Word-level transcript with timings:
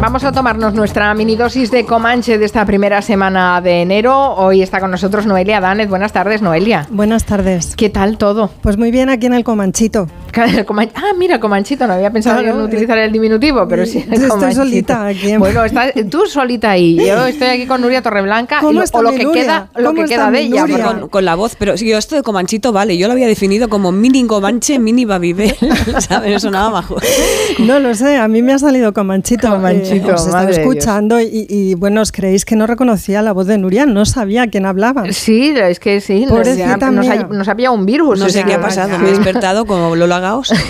Vamos 0.00 0.22
a 0.24 0.32
tomarnos 0.32 0.74
nuestra 0.74 1.12
mini 1.12 1.36
dosis 1.36 1.70
de 1.70 1.84
Comanche 1.84 2.38
de 2.38 2.44
esta 2.44 2.64
primera 2.64 3.02
semana 3.02 3.60
de 3.60 3.82
enero. 3.82 4.34
Hoy 4.36 4.62
está 4.62 4.80
con 4.80 4.90
nosotros 4.90 5.26
Noelia 5.26 5.60
Danet. 5.60 5.88
Buenas 5.88 6.12
tardes, 6.12 6.40
Noelia. 6.40 6.86
Buenas 6.90 7.24
tardes. 7.24 7.74
¿Qué 7.76 7.90
tal 7.90 8.16
todo? 8.16 8.48
Pues 8.62 8.78
muy 8.78 8.90
bien 8.90 9.10
aquí 9.10 9.26
en 9.26 9.34
el 9.34 9.44
Comanchito. 9.44 10.08
Ah, 10.94 11.12
mira, 11.16 11.40
Comanchito. 11.40 11.86
No 11.86 11.94
había 11.94 12.10
pensado 12.10 12.40
en 12.40 12.60
utilizar 12.60 12.98
el 12.98 13.12
diminutivo, 13.12 13.66
pero 13.68 13.86
sí. 13.86 14.04
El 14.10 14.24
estoy 14.24 14.52
solita 14.52 15.06
aquí. 15.06 15.36
Bueno, 15.36 15.64
estás, 15.64 15.92
tú 16.10 16.26
solita 16.26 16.70
ahí. 16.70 16.96
Yo 16.96 17.26
estoy 17.26 17.48
aquí 17.48 17.66
con 17.66 17.80
Nuria 17.80 18.02
Torreblanca. 18.02 18.60
¿Cómo 18.60 18.82
está 18.82 18.98
o 18.98 19.02
lo 19.02 19.12
que 19.12 19.30
queda, 19.30 19.68
lo 19.76 19.94
que 19.94 20.04
queda 20.04 20.30
de 20.30 20.40
ella. 20.40 20.66
Con, 20.66 21.08
con, 21.08 21.24
la 21.24 21.34
voz, 21.34 21.56
pero 21.58 21.76
sí, 21.76 21.88
yo 21.88 21.98
esto 21.98 22.16
de 22.16 22.22
Comanchito, 22.22 22.72
vale. 22.72 22.96
Yo 22.96 23.06
lo 23.06 23.12
había 23.12 23.26
definido 23.26 23.68
como 23.68 23.92
mini 23.92 24.26
Comanche, 24.26 24.78
mini 24.78 25.04
Babibel. 25.04 25.54
¿Sabes? 26.00 26.42
Sonaba 26.42 26.70
bajo. 26.70 26.96
No 27.60 27.78
lo 27.78 27.94
sé, 27.94 28.16
a 28.16 28.28
mí 28.28 28.42
me 28.42 28.52
ha 28.52 28.58
salido 28.58 28.92
Comanchito. 28.92 29.48
Comanchito, 29.48 30.10
eh, 30.10 30.30
madre 30.30 30.52
escuchando 30.52 31.20
y, 31.20 31.74
bueno, 31.74 32.02
¿os 32.02 32.12
creéis 32.12 32.44
que 32.44 32.56
no 32.56 32.66
reconocía 32.66 33.22
la 33.22 33.32
voz 33.32 33.46
de 33.46 33.58
Nuria? 33.58 33.86
No 33.86 34.04
sabía 34.04 34.46
quién 34.48 34.66
hablaba. 34.66 35.04
Sí, 35.12 35.54
es 35.56 35.80
que 35.80 36.00
sí, 36.00 36.26
nos, 36.26 37.48
había 37.48 37.70
un 37.70 37.86
virus. 37.86 38.18
No 38.18 38.28
sé 38.28 38.44
qué 38.44 38.54
ha 38.54 38.60
pasado, 38.60 38.98
me 38.98 39.08
he 39.08 39.10
despertado 39.10 39.66
como 39.66 39.94
Lola 39.96 40.18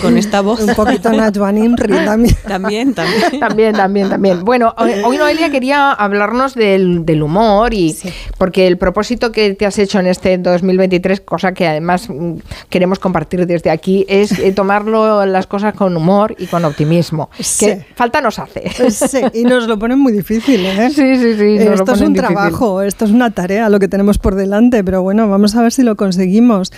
Con 0.01 0.17
esta 0.17 0.41
voz. 0.49 0.61
un 0.61 0.73
poquito 0.75 1.11
Najwan 1.11 1.57
Imri 1.57 1.93
también. 2.05 2.35
también, 2.47 2.93
también. 2.93 3.39
también, 3.39 3.73
también, 3.73 4.09
también. 4.09 4.43
Bueno, 4.43 4.73
hoy, 4.77 5.17
Noelia 5.17 5.49
quería 5.49 5.91
hablarnos 5.91 6.55
del, 6.55 7.21
humor 7.21 7.73
y 7.73 7.95
porque 8.37 8.67
el 8.67 8.77
propósito 8.77 9.31
que 9.31 9.53
te 9.53 9.65
has 9.65 9.77
hecho 9.77 9.99
en 9.99 10.07
este 10.07 10.37
2023, 10.37 11.21
cosa 11.21 11.53
que 11.53 11.67
además 11.67 12.09
mm, 12.09 12.35
queremos 12.69 12.99
compartir 12.99 13.45
desde 13.45 13.69
aquí, 13.69 14.05
es 14.07 14.31
eh, 14.39 14.53
tomarlo 14.53 15.25
las 15.25 15.47
cosas 15.47 15.73
con 15.73 15.97
humor 15.97 16.35
y 16.37 16.45
con 16.47 16.63
optimismo. 16.63 17.29
Que 17.59 17.85
falta 17.95 18.21
nos 18.21 18.39
hace. 18.39 18.69
Sí, 18.89 19.21
y 19.33 19.43
nos 19.43 19.67
lo 19.67 19.77
ponen 19.77 19.99
muy 19.99 20.13
difícil, 20.13 20.65
¿eh? 20.65 20.89
Sí, 20.89 21.15
sí, 21.17 21.35
sí. 21.37 21.57
Esto 21.57 21.93
es 21.93 22.01
un 22.01 22.13
trabajo, 22.13 22.81
esto 22.81 23.05
es 23.05 23.11
una 23.11 23.31
tarea, 23.31 23.69
lo 23.69 23.79
que 23.79 23.87
tenemos 23.87 24.17
por 24.17 24.35
delante, 24.35 24.83
pero 24.83 25.01
bueno, 25.01 25.27
vamos 25.27 25.55
a 25.55 25.61
ver 25.61 25.71
si 25.71 25.83
lo 25.83 25.95
conseguimos. 25.95 26.71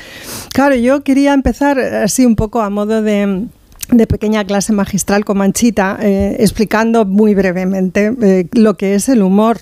Claro, 0.53 0.75
yo 0.75 1.03
quería 1.03 1.33
empezar 1.33 1.79
así 1.79 2.25
un 2.25 2.35
poco 2.35 2.60
a 2.61 2.69
modo 2.69 3.01
de 3.01 4.07
pequeña 4.07 4.45
clase 4.45 4.73
magistral 4.73 5.25
con 5.25 5.37
Manchita, 5.37 5.97
eh, 6.01 6.37
explicando 6.39 7.05
muy 7.05 7.35
brevemente 7.35 8.13
eh, 8.21 8.47
lo 8.53 8.75
que 8.75 8.95
es 8.95 9.09
el 9.09 9.21
humor. 9.21 9.57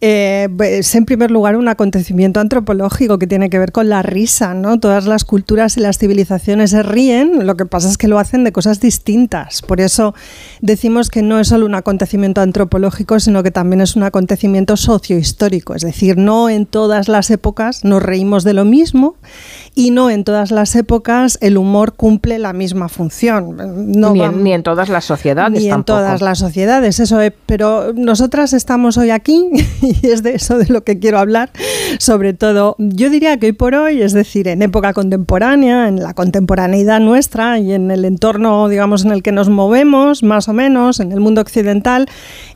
Eh, 0.00 0.48
es 0.60 0.94
en 0.94 1.06
primer 1.06 1.32
lugar 1.32 1.56
un 1.56 1.66
acontecimiento 1.66 2.38
antropológico 2.38 3.18
que 3.18 3.26
tiene 3.26 3.50
que 3.50 3.58
ver 3.58 3.72
con 3.72 3.88
la 3.88 4.00
risa, 4.02 4.54
¿no? 4.54 4.78
Todas 4.78 5.06
las 5.06 5.24
culturas 5.24 5.76
y 5.76 5.80
las 5.80 5.98
civilizaciones 5.98 6.70
se 6.70 6.84
ríen, 6.84 7.46
lo 7.48 7.56
que 7.56 7.66
pasa 7.66 7.88
es 7.88 7.98
que 7.98 8.06
lo 8.06 8.20
hacen 8.20 8.44
de 8.44 8.52
cosas 8.52 8.80
distintas. 8.80 9.60
Por 9.60 9.80
eso 9.80 10.14
decimos 10.60 11.10
que 11.10 11.22
no 11.22 11.40
es 11.40 11.48
solo 11.48 11.66
un 11.66 11.74
acontecimiento 11.74 12.40
antropológico, 12.40 13.18
sino 13.18 13.42
que 13.42 13.50
también 13.50 13.80
es 13.80 13.96
un 13.96 14.04
acontecimiento 14.04 14.76
sociohistórico. 14.76 15.74
Es 15.74 15.82
decir, 15.82 16.16
no 16.16 16.48
en 16.48 16.66
todas 16.66 17.08
las 17.08 17.32
épocas 17.32 17.84
nos 17.84 18.00
reímos 18.00 18.44
de 18.44 18.52
lo 18.52 18.64
mismo 18.64 19.16
y 19.74 19.90
no 19.90 20.10
en 20.10 20.22
todas 20.22 20.52
las 20.52 20.76
épocas 20.76 21.38
el 21.40 21.56
humor 21.56 21.94
cumple 21.94 22.38
la 22.38 22.52
misma 22.52 22.88
función. 22.88 23.56
No 23.90 24.12
ni, 24.12 24.52
en, 24.52 24.62
todas 24.62 24.88
las 24.90 25.04
sociedades. 25.04 25.60
Ni 25.60 25.70
en 25.70 25.82
todas 25.82 26.20
las 26.20 26.38
sociedades, 26.38 27.00
eso. 27.00 27.20
es. 27.20 27.32
pero 27.46 27.92
nosotras 27.94 28.52
estamos 28.52 28.96
hoy 28.96 29.10
aquí 29.10 29.48
y 30.02 30.06
es 30.08 30.22
de 30.22 30.34
eso 30.34 30.58
de 30.58 30.66
lo 30.66 30.84
que 30.84 30.98
quiero 30.98 31.18
hablar. 31.18 31.50
Sobre 31.98 32.34
todo, 32.34 32.76
yo 32.78 33.10
diría 33.10 33.38
que 33.38 33.46
hoy 33.46 33.52
por 33.52 33.74
hoy, 33.74 34.02
es 34.02 34.12
decir, 34.12 34.48
en 34.48 34.62
época 34.62 34.92
contemporánea, 34.92 35.88
en 35.88 36.02
la 36.02 36.14
contemporaneidad 36.14 37.00
nuestra 37.00 37.58
y 37.58 37.72
en 37.72 37.90
el 37.90 38.04
entorno, 38.04 38.68
digamos, 38.68 39.04
en 39.04 39.12
el 39.12 39.22
que 39.22 39.32
nos 39.32 39.48
movemos, 39.48 40.22
más 40.22 40.48
o 40.48 40.52
menos, 40.52 41.00
en 41.00 41.12
el 41.12 41.20
mundo 41.20 41.40
occidental, 41.40 42.06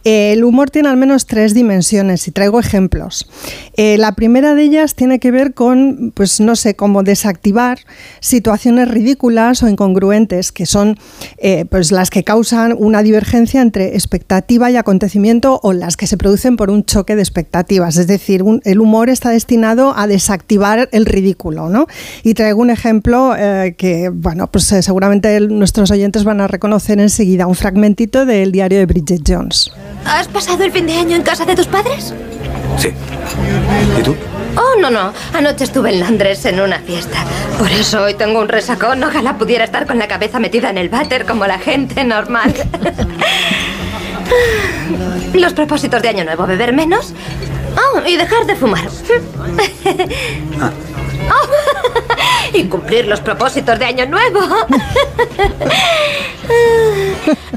eh, 0.04 0.32
el 0.32 0.44
humor 0.44 0.70
tiene 0.70 0.88
al 0.88 0.96
menos 0.96 1.26
tres 1.26 1.54
dimensiones 1.54 2.26
y 2.28 2.30
traigo 2.32 2.60
ejemplos. 2.60 3.28
Eh, 3.76 3.96
la 3.98 4.12
primera 4.12 4.54
de 4.54 4.64
ellas 4.64 4.94
tiene 4.94 5.18
que 5.18 5.30
ver 5.30 5.54
con, 5.54 6.12
pues 6.14 6.40
no 6.40 6.56
sé, 6.56 6.74
cómo 6.76 7.02
desactivar 7.02 7.78
situaciones 8.20 8.88
ridículas 8.88 9.62
o 9.62 9.68
incongruentes, 9.68 10.52
que 10.52 10.66
son 10.66 10.98
eh, 11.38 11.64
pues 11.70 11.92
las 11.92 12.10
que 12.10 12.24
causan 12.24 12.74
una 12.78 13.02
divergencia 13.02 13.62
entre 13.62 13.94
expectativa 13.94 14.70
y 14.70 14.76
acontecimiento 14.76 15.60
o 15.62 15.72
las 15.72 15.96
que 15.96 16.06
se 16.06 16.16
producen 16.16 16.56
por 16.56 16.70
un 16.70 16.84
choque 16.84 17.16
de 17.16 17.21
expectativas. 17.22 17.96
Es 17.96 18.06
decir, 18.06 18.44
el 18.64 18.80
humor 18.80 19.08
está 19.08 19.30
destinado 19.30 19.94
a 19.96 20.06
desactivar 20.06 20.88
el 20.92 21.06
ridículo. 21.06 21.68
¿no? 21.68 21.86
Y 22.22 22.34
traigo 22.34 22.60
un 22.60 22.70
ejemplo 22.70 23.34
eh, 23.36 23.74
que, 23.76 24.10
bueno, 24.10 24.46
pues 24.46 24.70
eh, 24.72 24.82
seguramente 24.82 25.40
nuestros 25.40 25.90
oyentes 25.90 26.24
van 26.24 26.40
a 26.40 26.48
reconocer 26.48 27.00
enseguida, 27.00 27.46
un 27.46 27.54
fragmentito 27.54 28.26
del 28.26 28.52
diario 28.52 28.78
de 28.78 28.86
Bridget 28.86 29.22
Jones. 29.26 29.70
¿Has 30.04 30.28
pasado 30.28 30.64
el 30.64 30.72
fin 30.72 30.86
de 30.86 30.94
año 30.94 31.16
en 31.16 31.22
casa 31.22 31.44
de 31.44 31.54
tus 31.54 31.66
padres? 31.66 32.14
Sí. 32.78 32.88
¿Y 33.98 34.02
tú? 34.02 34.14
Oh, 34.56 34.80
no, 34.80 34.90
no. 34.90 35.12
Anoche 35.32 35.64
estuve 35.64 35.90
en 35.90 36.00
Londres 36.00 36.44
en 36.44 36.60
una 36.60 36.78
fiesta. 36.78 37.24
Por 37.58 37.70
eso 37.70 38.02
hoy 38.02 38.14
tengo 38.14 38.40
un 38.40 38.48
resacón. 38.48 39.02
Ojalá 39.02 39.38
pudiera 39.38 39.64
estar 39.64 39.86
con 39.86 39.98
la 39.98 40.08
cabeza 40.08 40.38
metida 40.38 40.70
en 40.70 40.78
el 40.78 40.88
váter 40.88 41.26
como 41.26 41.46
la 41.46 41.58
gente 41.58 42.04
normal. 42.04 42.54
Los 45.34 45.52
propósitos 45.52 46.02
de 46.02 46.08
Año 46.08 46.24
Nuevo, 46.24 46.46
beber 46.46 46.72
menos 46.72 47.12
oh, 47.76 48.00
y 48.06 48.16
dejar 48.16 48.46
de 48.46 48.56
fumar. 48.56 48.86
Ah. 50.60 50.70
Oh, 51.30 52.52
y 52.52 52.64
cumplir 52.64 53.06
los 53.06 53.20
propósitos 53.20 53.78
de 53.78 53.84
Año 53.84 54.06
Nuevo. 54.06 54.40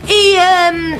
Y 0.07 0.35
em, 0.35 0.99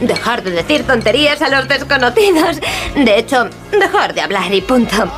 dejar 0.06 0.42
de 0.42 0.50
decir 0.50 0.84
tonterías 0.86 1.40
a 1.42 1.48
los 1.48 1.68
desconocidos. 1.68 2.60
De 2.94 3.18
hecho, 3.18 3.48
dejar 3.70 4.14
de 4.14 4.20
hablar 4.20 4.52
y 4.52 4.60
punto. 4.60 5.10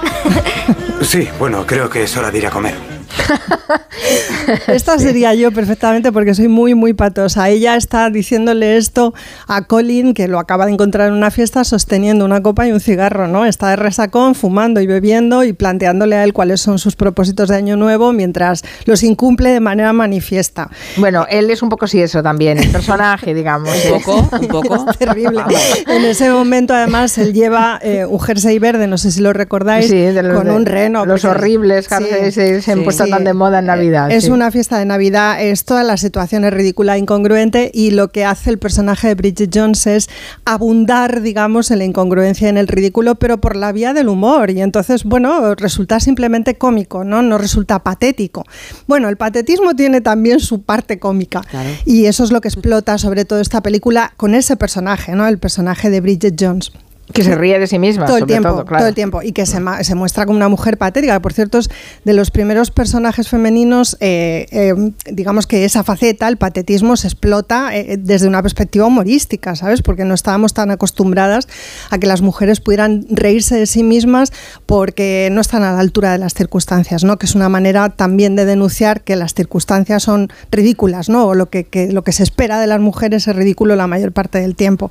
sí, 1.02 1.28
bueno, 1.38 1.66
creo 1.66 1.88
que 1.88 2.04
es 2.04 2.16
hora 2.16 2.30
de 2.30 2.38
ir 2.38 2.46
a 2.46 2.50
comer. 2.50 2.93
Esta 4.66 4.98
sería 4.98 5.34
yo 5.34 5.52
perfectamente 5.52 6.12
porque 6.12 6.34
soy 6.34 6.48
muy, 6.48 6.74
muy 6.74 6.92
patosa. 6.92 7.48
Ella 7.48 7.76
está 7.76 8.10
diciéndole 8.10 8.76
esto 8.76 9.14
a 9.46 9.62
Colin, 9.62 10.14
que 10.14 10.28
lo 10.28 10.38
acaba 10.38 10.66
de 10.66 10.72
encontrar 10.72 11.08
en 11.08 11.14
una 11.14 11.30
fiesta, 11.30 11.64
sosteniendo 11.64 12.24
una 12.24 12.42
copa 12.42 12.66
y 12.66 12.72
un 12.72 12.80
cigarro, 12.80 13.28
¿no? 13.28 13.44
Está 13.44 13.70
de 13.70 13.76
resacón, 13.76 14.34
fumando 14.34 14.80
y 14.80 14.86
bebiendo 14.86 15.44
y 15.44 15.52
planteándole 15.52 16.16
a 16.16 16.24
él 16.24 16.32
cuáles 16.32 16.60
son 16.60 16.78
sus 16.78 16.96
propósitos 16.96 17.48
de 17.48 17.56
año 17.56 17.76
nuevo 17.76 18.12
mientras 18.12 18.62
los 18.84 19.02
incumple 19.02 19.50
de 19.50 19.60
manera 19.60 19.92
manifiesta. 19.92 20.70
Bueno, 20.96 21.26
él 21.28 21.50
es 21.50 21.62
un 21.62 21.68
poco 21.68 21.86
sí 21.86 22.00
eso 22.00 22.22
también, 22.22 22.58
el 22.58 22.70
personaje, 22.70 23.34
digamos. 23.34 23.70
un 23.84 24.02
poco, 24.02 24.36
un 24.40 24.48
poco. 24.48 24.74
Es 24.94 24.98
terrible. 24.98 25.42
en 25.86 26.04
ese 26.04 26.30
momento, 26.30 26.74
además, 26.74 27.16
él 27.18 27.32
lleva 27.32 27.78
eh, 27.82 28.04
un 28.04 28.20
jersey 28.20 28.58
verde, 28.58 28.86
no 28.86 28.98
sé 28.98 29.10
si 29.10 29.20
lo 29.20 29.32
recordáis, 29.32 29.92
con 30.34 30.50
un 30.50 30.66
reno. 30.66 31.06
Los 31.06 31.24
horribles 31.24 31.88
jerseys 31.88 32.64
se 32.64 32.72
han 32.72 32.82
puesto 32.84 33.03
tan 33.06 33.24
de 33.24 33.34
moda 33.34 33.58
en 33.60 33.66
Navidad. 33.66 34.10
Es 34.10 34.28
una 34.28 34.50
fiesta 34.50 34.78
de 34.78 34.84
Navidad, 34.84 35.42
es 35.42 35.64
toda 35.64 35.82
la 35.82 35.96
situación 35.96 36.44
es 36.44 36.52
ridícula, 36.52 36.98
incongruente 36.98 37.70
y 37.72 37.90
lo 37.90 38.08
que 38.08 38.24
hace 38.24 38.50
el 38.50 38.58
personaje 38.58 39.08
de 39.08 39.14
Bridget 39.14 39.50
Jones 39.52 39.86
es 39.86 40.08
abundar, 40.44 41.22
digamos, 41.22 41.70
en 41.70 41.78
la 41.78 41.84
incongruencia, 41.84 42.48
en 42.48 42.58
el 42.58 42.68
ridículo, 42.68 43.14
pero 43.16 43.38
por 43.40 43.56
la 43.56 43.72
vía 43.72 43.92
del 43.92 44.08
humor. 44.08 44.50
Y 44.50 44.60
entonces, 44.60 45.04
bueno, 45.04 45.54
resulta 45.54 46.00
simplemente 46.00 46.56
cómico, 46.56 47.04
¿no? 47.04 47.22
No 47.22 47.38
resulta 47.38 47.82
patético. 47.82 48.44
Bueno, 48.86 49.08
el 49.08 49.16
patetismo 49.16 49.74
tiene 49.74 50.00
también 50.00 50.40
su 50.40 50.62
parte 50.62 50.98
cómica 50.98 51.42
y 51.84 52.06
eso 52.06 52.24
es 52.24 52.32
lo 52.32 52.40
que 52.40 52.48
explota 52.48 52.98
sobre 52.98 53.24
todo 53.24 53.40
esta 53.40 53.62
película 53.62 54.12
con 54.16 54.34
ese 54.34 54.56
personaje, 54.56 55.12
¿no? 55.12 55.26
El 55.26 55.38
personaje 55.38 55.90
de 55.90 56.00
Bridget 56.00 56.36
Jones. 56.38 56.72
Que 57.12 57.22
se 57.22 57.34
ríe 57.34 57.58
de 57.58 57.66
sí 57.66 57.78
misma. 57.78 58.06
Todo 58.06 58.16
el 58.16 58.26
tiempo, 58.26 58.64
todo, 58.64 58.86
el 58.86 58.94
tiempo. 58.94 59.22
Y 59.22 59.32
que 59.32 59.44
se, 59.44 59.60
se, 59.82 59.94
muestra 59.94 60.24
como 60.24 60.36
una 60.36 60.48
mujer 60.48 60.78
patética. 60.78 61.20
Por 61.20 61.34
cierto, 61.34 61.58
es 61.58 61.68
de 62.04 62.14
los 62.14 62.30
primeros 62.30 62.70
personajes 62.70 63.28
femeninos, 63.28 63.98
eh, 64.00 64.46
eh, 64.50 64.74
digamos 65.10 65.46
que 65.46 65.66
esa 65.66 65.84
faceta, 65.84 66.28
el 66.28 66.38
patetismo, 66.38 66.96
se 66.96 67.06
explota 67.08 67.76
eh, 67.76 67.96
desde 67.98 68.26
una 68.26 68.40
perspectiva 68.40 68.86
humorística, 68.86 69.54
¿sabes? 69.54 69.82
Porque 69.82 70.04
no 70.04 70.14
estábamos 70.14 70.54
tan 70.54 70.70
acostumbradas 70.70 71.46
a 71.90 71.98
que 71.98 72.06
las 72.06 72.22
mujeres 72.22 72.60
pudieran 72.60 73.04
reírse 73.10 73.56
de 73.56 73.66
sí 73.66 73.82
mismas 73.82 74.32
porque 74.64 75.28
no 75.30 75.42
están 75.42 75.62
a 75.62 75.72
la 75.72 75.80
altura 75.80 76.12
de 76.12 76.18
las 76.18 76.32
circunstancias, 76.32 77.04
¿no? 77.04 77.18
Que 77.18 77.26
es 77.26 77.34
una 77.34 77.50
manera 77.50 77.90
también 77.90 78.34
de 78.34 78.46
denunciar 78.46 79.02
que 79.02 79.14
las 79.16 79.34
circunstancias 79.34 80.02
son 80.02 80.32
ridículas, 80.50 81.10
¿no? 81.10 81.26
O 81.26 81.34
lo 81.34 81.50
que, 81.50 81.64
que 81.64 81.92
lo 81.92 82.02
que 82.02 82.12
se 82.12 82.22
espera 82.22 82.58
de 82.60 82.66
las 82.66 82.80
mujeres 82.80 83.28
es 83.28 83.36
ridículo 83.36 83.76
la 83.76 83.86
mayor 83.86 84.12
parte 84.12 84.40
del 84.40 84.56
tiempo. 84.56 84.90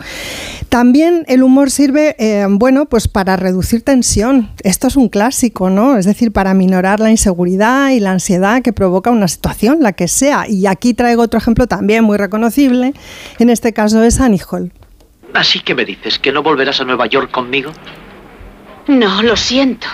También 0.69 1.25
el 1.27 1.41
humor 1.41 1.71
sirve 1.71 2.02
eh, 2.17 2.45
bueno, 2.49 2.85
pues 2.85 3.07
para 3.07 3.35
reducir 3.35 3.83
tensión. 3.83 4.49
Esto 4.63 4.87
es 4.87 4.95
un 4.95 5.09
clásico, 5.09 5.69
¿no? 5.69 5.97
Es 5.97 6.05
decir, 6.05 6.31
para 6.31 6.53
minorar 6.53 6.99
la 6.99 7.11
inseguridad 7.11 7.89
y 7.89 7.99
la 7.99 8.11
ansiedad 8.11 8.61
que 8.61 8.73
provoca 8.73 9.11
una 9.11 9.27
situación, 9.27 9.79
la 9.81 9.93
que 9.93 10.07
sea. 10.07 10.45
Y 10.47 10.67
aquí 10.67 10.93
traigo 10.93 11.21
otro 11.23 11.37
ejemplo 11.37 11.67
también 11.67 12.03
muy 12.03 12.17
reconocible. 12.17 12.93
En 13.39 13.49
este 13.49 13.73
caso 13.73 14.03
es 14.03 14.19
Annie 14.19 14.41
Hall. 14.49 14.71
Así 15.33 15.59
que 15.59 15.73
me 15.73 15.85
dices 15.85 16.19
que 16.19 16.31
no 16.31 16.43
volverás 16.43 16.79
a 16.81 16.85
Nueva 16.85 17.07
York 17.07 17.31
conmigo. 17.31 17.71
No, 18.87 19.23
lo 19.23 19.35
siento. 19.35 19.87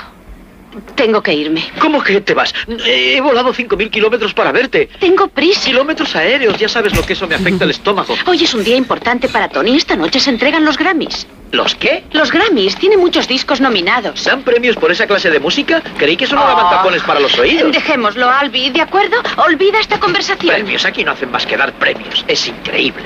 Tengo 0.96 1.22
que 1.24 1.34
irme. 1.34 1.64
¿Cómo 1.80 2.02
que 2.04 2.22
te 2.22 2.34
vas? 2.34 2.54
He 2.86 3.20
volado 3.22 3.54
5.000 3.54 3.90
kilómetros 3.90 4.34
para 4.34 4.52
verte. 4.52 4.90
Tengo 5.00 5.28
prisa. 5.28 5.66
Kilómetros 5.66 6.16
aéreos, 6.16 6.58
ya 6.58 6.70
sabes 6.70 6.96
lo 6.96 7.04
que 7.06 7.14
eso 7.14 7.28
me 7.28 7.36
afecta 7.36 7.64
al 7.66 7.72
estómago. 7.72 8.16
Hoy 8.26 8.44
es 8.44 8.54
un 8.54 8.64
día 8.64 8.76
importante 8.76 9.30
para 9.30 9.50
Tony. 9.50 9.76
Esta 9.76 9.96
noche 9.96 10.20
se 10.20 10.30
entregan 10.30 10.66
los 10.66 10.78
Grammys. 10.78 11.28
¿Los 11.52 11.74
qué? 11.76 12.04
Los 12.12 12.32
Grammys. 12.32 12.76
Tiene 12.76 12.98
muchos 12.98 13.28
discos 13.28 13.60
nominados. 13.60 14.24
¿Dan 14.24 14.44
premios 14.44 14.76
por 14.76 14.92
esa 14.92 15.08
clase 15.08 15.30
de 15.32 15.40
música? 15.40 15.82
Creí 15.98 16.16
que 16.16 16.26
eso 16.26 16.36
no 16.36 16.42
daban 16.42 16.66
Oh. 16.68 16.70
tapones 16.70 17.02
para 17.04 17.20
los 17.20 17.38
oídos. 17.40 17.72
Dejémoslo, 17.72 18.30
Albi, 18.30 18.70
¿de 18.70 18.82
acuerdo? 18.82 19.18
Olvida 19.38 19.80
esta 19.80 20.00
conversación. 20.00 20.54
Premios, 20.54 20.86
aquí 20.86 21.04
no 21.04 21.12
hacen 21.14 21.32
más 21.32 21.46
que 21.48 21.58
dar 21.58 21.74
premios. 21.74 22.24
Es 22.28 22.48
increíble. 22.48 23.06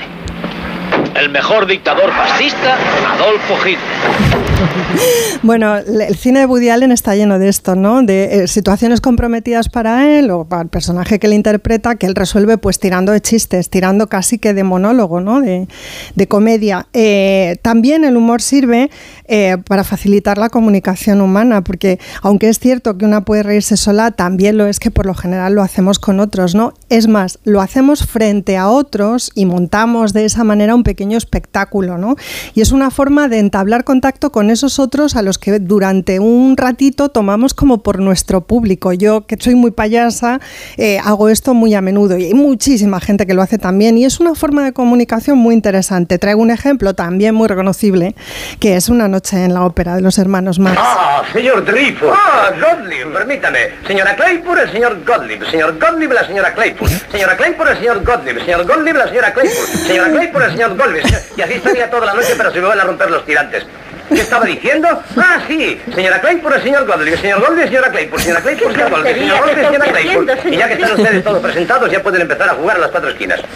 El 1.14 1.30
mejor 1.30 1.66
dictador 1.66 2.12
fascista, 2.12 2.76
Adolfo 3.14 3.56
Hitler. 3.66 4.53
Bueno, 5.42 5.76
el 5.76 6.14
cine 6.16 6.40
de 6.40 6.46
Woody 6.46 6.70
Allen 6.70 6.90
está 6.90 7.14
lleno 7.14 7.38
de 7.38 7.48
esto, 7.48 7.74
¿no? 7.74 8.02
De 8.02 8.44
eh, 8.44 8.48
situaciones 8.48 9.02
comprometidas 9.02 9.68
para 9.68 10.18
él 10.18 10.30
o 10.30 10.44
para 10.44 10.62
el 10.62 10.68
personaje 10.68 11.18
que 11.18 11.28
le 11.28 11.34
interpreta, 11.34 11.96
que 11.96 12.06
él 12.06 12.14
resuelve 12.14 12.56
pues 12.56 12.78
tirando 12.78 13.12
de 13.12 13.20
chistes, 13.20 13.68
tirando 13.68 14.08
casi 14.08 14.38
que 14.38 14.54
de 14.54 14.64
monólogo, 14.64 15.20
¿no? 15.20 15.42
De, 15.42 15.68
de 16.14 16.28
comedia. 16.28 16.86
Eh, 16.94 17.56
también 17.60 18.04
el 18.04 18.16
humor 18.16 18.40
sirve 18.40 18.90
eh, 19.26 19.58
para 19.66 19.84
facilitar 19.84 20.38
la 20.38 20.48
comunicación 20.48 21.20
humana, 21.20 21.62
porque 21.62 21.98
aunque 22.22 22.48
es 22.48 22.58
cierto 22.58 22.96
que 22.96 23.04
una 23.04 23.24
puede 23.24 23.42
reírse 23.42 23.76
sola, 23.76 24.12
también 24.12 24.56
lo 24.56 24.66
es 24.66 24.78
que 24.78 24.90
por 24.90 25.04
lo 25.04 25.14
general 25.14 25.54
lo 25.54 25.62
hacemos 25.62 25.98
con 25.98 26.20
otros, 26.20 26.54
¿no? 26.54 26.72
Es 26.88 27.06
más, 27.06 27.38
lo 27.44 27.60
hacemos 27.60 28.06
frente 28.06 28.56
a 28.56 28.68
otros 28.68 29.30
y 29.34 29.44
montamos 29.44 30.12
de 30.12 30.24
esa 30.24 30.44
manera 30.44 30.74
un 30.74 30.84
pequeño 30.84 31.18
espectáculo, 31.18 31.98
¿no? 31.98 32.16
Y 32.54 32.60
es 32.62 32.72
una 32.72 32.90
forma 32.90 33.28
de 33.28 33.40
entablar 33.40 33.84
contacto 33.84 34.32
con 34.32 34.50
esos 34.54 34.78
otros 34.78 35.16
a 35.16 35.22
los 35.22 35.38
que 35.38 35.58
durante 35.58 36.18
un 36.18 36.56
ratito 36.56 37.10
tomamos 37.10 37.52
como 37.54 37.82
por 37.82 38.00
nuestro 38.00 38.40
público. 38.40 38.92
Yo, 38.92 39.26
que 39.26 39.36
soy 39.38 39.54
muy 39.54 39.70
payasa, 39.70 40.40
eh, 40.76 40.98
hago 41.04 41.28
esto 41.28 41.54
muy 41.54 41.74
a 41.74 41.80
menudo 41.80 42.16
y 42.16 42.24
hay 42.24 42.34
muchísima 42.34 43.00
gente 43.00 43.26
que 43.26 43.34
lo 43.34 43.42
hace 43.42 43.58
también 43.58 43.98
y 43.98 44.04
es 44.04 44.20
una 44.20 44.34
forma 44.34 44.64
de 44.64 44.72
comunicación 44.72 45.38
muy 45.38 45.54
interesante. 45.54 46.18
Traigo 46.18 46.40
un 46.40 46.50
ejemplo 46.50 46.94
también 46.94 47.34
muy 47.34 47.48
reconocible, 47.48 48.14
que 48.60 48.76
es 48.76 48.88
una 48.88 49.08
noche 49.08 49.44
en 49.44 49.52
la 49.52 49.62
ópera 49.62 49.96
de 49.96 50.00
los 50.00 50.18
hermanos 50.18 50.58
Marx. 50.58 50.80
Ah, 50.82 51.22
señor 51.32 51.64
Dreyfus. 51.64 52.08
Ah, 52.12 52.50
Gottlieb, 52.60 53.12
permítame. 53.12 53.58
Señora 53.86 54.16
Claypool, 54.16 54.58
el 54.58 54.70
señor 54.70 55.04
Gottlieb. 55.04 55.50
Señor 55.50 55.78
Gottlieb, 55.78 56.12
la 56.12 56.26
señora 56.26 56.54
Claypool. 56.54 56.88
Señora 57.10 57.36
Claypool, 57.36 57.68
el 57.68 57.78
señor 57.78 58.04
Gottlieb. 58.04 58.44
Señor 58.44 58.66
Gottlieb, 58.66 58.96
la 58.96 59.08
señora 59.08 59.32
Claypool. 59.32 59.66
Señora 59.86 60.10
Claypool, 60.10 60.42
el 60.42 60.50
señor 60.52 60.76
Gottlieb. 60.76 61.04
Y 61.36 61.42
así 61.42 61.52
estaría 61.54 61.90
toda 61.90 62.06
la 62.06 62.14
noche, 62.14 62.34
pero 62.36 62.52
se 62.52 62.60
me 62.60 62.66
van 62.68 62.80
a 62.80 62.84
romper 62.84 63.10
los 63.10 63.24
tirantes. 63.24 63.66
¿Qué 64.08 64.20
estaba 64.20 64.44
diciendo? 64.46 64.88
Ah, 65.16 65.38
sí. 65.48 65.78
Señora 65.94 66.20
Claypool, 66.20 66.52
el 66.52 66.62
señor 66.62 66.86
Gottlieb. 66.86 67.18
Señor 67.20 67.40
Gottlieb, 67.40 67.66
señora 67.68 67.90
Claypool. 67.90 68.20
Señora 68.20 68.40
Claypool, 68.42 68.72
señor 68.72 68.90
Gottlieb. 68.90 69.14
Señor 69.16 69.38
Gottlieb, 69.38 69.66
señora 69.66 69.86
Claypool. 69.92 70.30
Y 70.52 70.56
ya 70.56 70.68
que 70.68 70.74
están 70.74 70.92
ustedes 70.92 71.24
todos 71.24 71.42
presentados, 71.42 71.90
ya 71.90 72.02
pueden 72.02 72.22
empezar 72.22 72.48
a 72.50 72.54
jugar 72.54 72.76
a 72.76 72.80
las 72.80 72.90
cuatro 72.90 73.10
esquinas. 73.10 73.40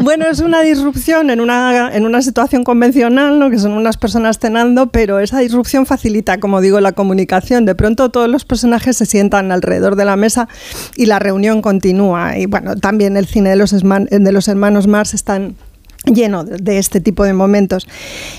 Bueno, 0.00 0.26
es 0.30 0.40
una 0.40 0.62
disrupción 0.62 1.30
en 1.30 1.40
una, 1.40 1.94
en 1.94 2.06
una 2.06 2.22
situación 2.22 2.64
convencional, 2.64 3.38
¿no? 3.38 3.50
que 3.50 3.58
son 3.58 3.72
unas 3.72 3.96
personas 3.96 4.38
cenando, 4.38 4.86
pero 4.88 5.18
esa 5.20 5.38
disrupción 5.40 5.86
facilita, 5.86 6.38
como 6.40 6.60
digo, 6.60 6.80
la 6.80 6.92
comunicación. 6.92 7.64
De 7.64 7.74
pronto 7.74 8.10
todos 8.10 8.28
los 8.28 8.44
personajes 8.44 8.96
se 8.96 9.06
sientan 9.06 9.52
alrededor 9.52 9.96
de 9.96 10.04
la 10.04 10.16
mesa 10.16 10.48
y 10.96 11.06
la 11.06 11.18
reunión 11.18 11.62
continúa. 11.62 12.38
Y 12.38 12.46
bueno, 12.46 12.76
también 12.76 13.16
el 13.16 13.26
cine 13.26 13.50
de 13.50 13.56
los, 13.56 13.72
esman- 13.74 14.08
de 14.08 14.32
los 14.32 14.48
hermanos 14.48 14.86
Mars 14.86 15.14
están 15.14 15.56
lleno 16.06 16.44
de 16.44 16.78
este 16.78 17.00
tipo 17.00 17.24
de 17.24 17.34
momentos. 17.34 17.86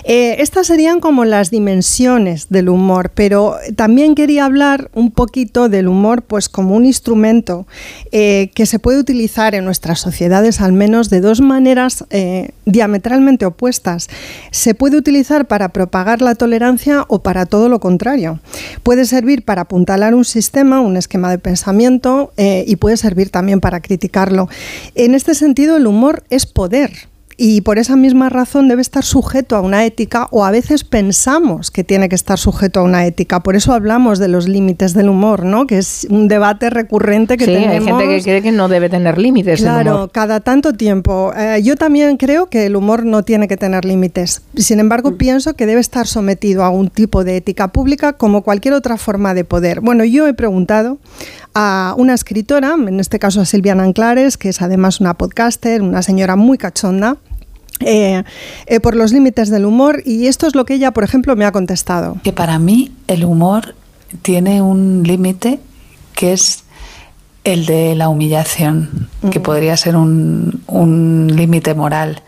Eh, 0.04 0.38
estas 0.40 0.68
serían 0.68 1.00
como 1.00 1.26
las 1.26 1.52
dimensiones 1.52 2.50
del 2.50 2.70
humor, 2.70 3.12
pero 3.14 3.58
también 3.76 4.16
quería 4.16 4.46
hablar 4.46 4.90
un 4.94 5.12
poquito 5.12 5.70
del 5.70 5.88
humor 5.88 6.24
pues 6.24 6.50
como 6.50 6.76
un 6.76 6.86
instrumento 6.86 7.68
eh, 8.12 8.50
que 8.56 8.66
se 8.66 8.80
puede 8.80 9.00
utilizar 9.00 9.54
en 9.54 9.66
nuestras 9.66 10.00
sociedades 10.00 10.60
al 10.60 10.74
menos 10.74 11.10
de 11.10 11.22
dos 11.22 11.42
maneras 11.42 12.06
eh, 12.10 12.50
diametralmente 12.66 13.46
opuestas. 13.46 14.10
Se 14.52 14.74
puede 14.74 14.98
utilizar 14.98 15.46
para 15.46 15.70
propagar 15.70 16.22
la 16.22 16.36
tolerancia 16.36 17.06
o 17.08 17.22
para 17.22 17.46
todo 17.46 17.70
lo 17.70 17.80
contrario. 17.80 18.40
Puede 18.84 19.06
servir 19.06 19.44
para 19.46 19.64
apuntalar 19.64 20.16
un 20.16 20.26
sistema, 20.26 20.82
un 20.82 20.98
esquema 20.98 21.30
de 21.30 21.38
pensamiento 21.38 22.34
eh, 22.38 22.64
y 22.68 22.78
puede 22.78 22.98
servir 22.98 23.30
también 23.30 23.60
para 23.60 23.82
criticarlo. 23.82 24.50
En 24.96 25.14
este 25.14 25.36
sentido, 25.36 25.78
el 25.78 25.86
humor 25.86 26.24
es 26.30 26.46
poder 26.46 27.11
y 27.44 27.62
por 27.62 27.80
esa 27.80 27.96
misma 27.96 28.30
razón 28.30 28.68
debe 28.68 28.84
estar 28.84 29.04
sujeto 29.04 29.56
a 29.56 29.62
una 29.62 29.84
ética 29.84 30.28
o 30.30 30.46
a 30.46 30.52
veces 30.52 30.84
pensamos 30.84 31.72
que 31.72 31.84
tiene 31.84 32.08
que 32.08 32.14
estar 32.14 32.38
sujeto 32.38 32.82
a 32.82 32.84
una 32.84 33.04
ética. 33.08 33.40
Por 33.42 33.56
eso 33.56 33.74
hablamos 33.74 34.20
de 34.20 34.28
los 34.28 34.48
límites 34.48 34.94
del 34.94 35.10
humor, 35.10 35.44
¿no? 35.44 35.66
Que 35.66 35.80
es 35.80 36.06
un 36.12 36.28
debate 36.28 36.70
recurrente 36.70 37.38
que 37.38 37.46
sí, 37.46 37.52
tenemos. 37.54 37.88
hay 37.88 37.94
gente 37.94 38.08
que 38.18 38.22
cree 38.22 38.42
que 38.44 38.52
no 38.52 38.68
debe 38.68 38.90
tener 38.90 39.18
límites. 39.18 39.60
el 39.60 39.66
Claro, 39.66 39.96
humor. 39.96 40.12
cada 40.12 40.42
tanto 40.42 40.74
tiempo. 40.74 41.34
Eh, 41.36 41.62
yo 41.64 41.76
también 41.78 42.18
creo 42.18 42.46
que 42.46 42.68
el 42.68 42.76
humor 42.76 43.06
no 43.06 43.24
tiene 43.24 43.48
que 43.48 43.58
tener 43.58 43.86
límites. 43.86 44.44
Sin 44.56 44.78
Mm. 44.78 44.82
embargo, 44.82 45.18
pienso 45.18 45.56
que 45.56 45.66
debe 45.66 45.82
estar 45.82 46.06
sometido 46.06 46.64
a 46.64 46.70
un 46.70 46.90
tipo 46.92 47.24
de 47.24 47.38
ética 47.38 47.70
pública 47.70 48.14
como 48.14 48.44
cualquier 48.44 48.76
otra 48.76 48.98
forma 48.98 49.34
de 49.34 49.46
poder. 49.46 49.82
Bueno, 49.82 50.04
yo 50.04 50.28
he 50.28 50.36
preguntado 50.36 51.00
a 51.56 51.96
una 51.98 52.14
escritora, 52.14 52.76
en 52.78 53.00
este 53.00 53.18
caso 53.18 53.42
a 53.42 53.46
Silviana 53.46 53.82
Anclares, 53.84 54.38
que 54.38 54.50
es 54.50 54.62
además 54.62 55.02
una 55.02 55.16
podcaster, 55.16 55.82
una 55.82 56.04
señora 56.04 56.36
muy 56.36 56.60
cachonda. 56.60 57.18
Eh, 57.82 58.24
eh, 58.66 58.80
por 58.80 58.96
los 58.96 59.12
límites 59.12 59.50
del 59.50 59.66
humor 59.66 60.02
y 60.06 60.28
esto 60.28 60.48
es 60.48 60.56
lo 60.56 60.66
que 60.66 60.76
ella, 60.76 60.92
por 60.92 61.04
ejemplo, 61.04 61.36
me 61.36 61.46
ha 61.46 61.52
contestado. 61.52 62.18
que 62.24 62.34
para 62.34 62.60
mí 62.60 62.92
el 63.08 63.26
humor 63.26 63.76
tiene 64.22 64.62
un 64.62 65.04
límite 65.04 65.60
que 66.14 66.34
es 66.34 66.64
el 67.44 67.66
de 67.66 67.96
la 67.96 68.10
humillación, 68.10 69.10
que 69.32 69.40
podría 69.40 69.76
ser 69.76 69.96
un, 69.96 70.62
un 70.68 71.32
límite 71.36 71.74
moral. 71.74 72.22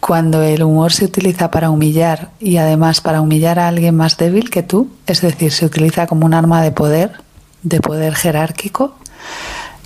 Cuando 0.00 0.42
el 0.42 0.62
humor 0.62 0.92
se 0.92 1.04
utiliza 1.04 1.50
para 1.50 1.70
humillar 1.70 2.30
y 2.40 2.56
además 2.56 3.00
para 3.00 3.20
humillar 3.20 3.58
a 3.58 3.68
alguien 3.68 3.94
más 3.94 4.16
débil 4.16 4.50
que 4.50 4.62
tú, 4.62 4.88
es 5.06 5.20
decir, 5.20 5.52
se 5.52 5.66
utiliza 5.66 6.06
como 6.06 6.26
un 6.26 6.34
arma 6.34 6.62
de 6.62 6.72
poder, 6.72 7.12
de 7.62 7.80
poder 7.80 8.14
jerárquico, 8.14 8.96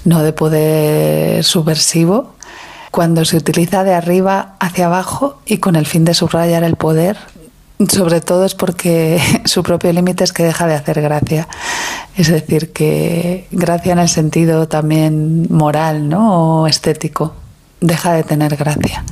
no 0.05 0.23
de 0.23 0.33
poder 0.33 1.45
subversivo, 1.45 2.34
cuando 2.95 3.25
se 3.25 3.37
utiliza 3.37 3.83
de 3.83 3.93
arriba 3.93 4.55
hacia 4.61 4.87
abajo 4.87 5.41
y 5.47 5.59
con 5.59 5.75
el 5.75 5.85
fin 5.85 6.05
de 6.05 6.15
subrayar 6.15 6.63
el 6.63 6.77
poder, 6.77 7.17
sobre 7.89 8.21
todo 8.21 8.45
es 8.45 8.55
porque 8.55 9.21
su 9.47 9.65
propio 9.65 9.93
límite 9.93 10.23
es 10.23 10.33
que 10.33 10.45
deja 10.45 10.69
de 10.69 10.75
hacer 10.75 11.03
gracia. 11.03 11.49
Es 12.17 12.29
decir, 12.29 12.73
que 12.73 13.49
gracia 13.51 13.95
en 13.95 13.99
el 13.99 14.09
sentido 14.09 14.69
también 14.69 15.49
moral 15.51 16.09
¿no? 16.09 16.61
o 16.61 16.67
estético, 16.69 17.35
deja 17.81 18.13
de 18.13 18.23
tener 18.23 18.55
gracia. 18.55 19.03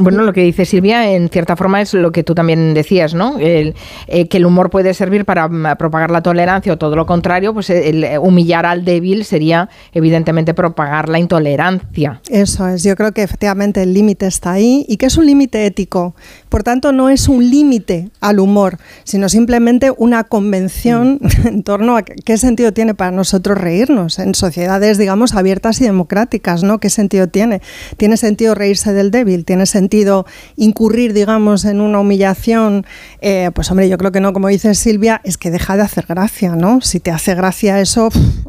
Bueno, 0.00 0.22
lo 0.22 0.32
que 0.32 0.40
dice 0.40 0.64
Silvia, 0.64 1.12
en 1.12 1.28
cierta 1.28 1.56
forma, 1.56 1.82
es 1.82 1.92
lo 1.92 2.10
que 2.10 2.22
tú 2.22 2.34
también 2.34 2.72
decías, 2.72 3.12
¿no? 3.12 3.38
El, 3.38 3.74
eh, 4.06 4.28
que 4.28 4.38
el 4.38 4.46
humor 4.46 4.70
puede 4.70 4.94
servir 4.94 5.26
para 5.26 5.46
mm, 5.46 5.76
propagar 5.78 6.10
la 6.10 6.22
tolerancia 6.22 6.72
o 6.72 6.78
todo 6.78 6.96
lo 6.96 7.04
contrario, 7.04 7.52
pues 7.52 7.68
el, 7.68 8.04
eh, 8.04 8.18
humillar 8.18 8.64
al 8.64 8.86
débil 8.86 9.26
sería, 9.26 9.68
evidentemente, 9.92 10.54
propagar 10.54 11.10
la 11.10 11.18
intolerancia. 11.18 12.22
Eso 12.30 12.66
es, 12.66 12.82
yo 12.82 12.96
creo 12.96 13.12
que 13.12 13.22
efectivamente 13.22 13.82
el 13.82 13.92
límite 13.92 14.26
está 14.26 14.52
ahí 14.52 14.86
y 14.88 14.96
que 14.96 15.04
es 15.04 15.18
un 15.18 15.26
límite 15.26 15.66
ético. 15.66 16.14
Por 16.50 16.64
tanto, 16.64 16.90
no 16.90 17.08
es 17.08 17.28
un 17.28 17.48
límite 17.48 18.10
al 18.20 18.40
humor, 18.40 18.78
sino 19.04 19.28
simplemente 19.28 19.92
una 19.96 20.24
convención 20.24 21.20
en 21.44 21.62
torno 21.62 21.96
a 21.96 22.02
qué 22.02 22.36
sentido 22.36 22.72
tiene 22.72 22.92
para 22.94 23.12
nosotros 23.12 23.56
reírnos 23.56 24.18
en 24.18 24.34
sociedades, 24.34 24.98
digamos, 24.98 25.34
abiertas 25.34 25.80
y 25.80 25.84
democráticas, 25.84 26.64
¿no? 26.64 26.78
¿Qué 26.78 26.90
sentido 26.90 27.28
tiene? 27.28 27.62
¿Tiene 27.96 28.16
sentido 28.16 28.56
reírse 28.56 28.92
del 28.92 29.12
débil? 29.12 29.44
¿Tiene 29.44 29.64
sentido 29.64 30.26
incurrir, 30.56 31.12
digamos, 31.12 31.64
en 31.64 31.80
una 31.80 32.00
humillación? 32.00 32.84
Eh, 33.20 33.50
pues 33.54 33.70
hombre, 33.70 33.88
yo 33.88 33.96
creo 33.96 34.10
que 34.10 34.20
no, 34.20 34.32
como 34.32 34.48
dice 34.48 34.74
Silvia, 34.74 35.20
es 35.22 35.38
que 35.38 35.52
deja 35.52 35.76
de 35.76 35.82
hacer 35.82 36.06
gracia, 36.08 36.56
¿no? 36.56 36.80
Si 36.80 36.98
te 36.98 37.12
hace 37.12 37.36
gracia 37.36 37.80
eso, 37.80 38.08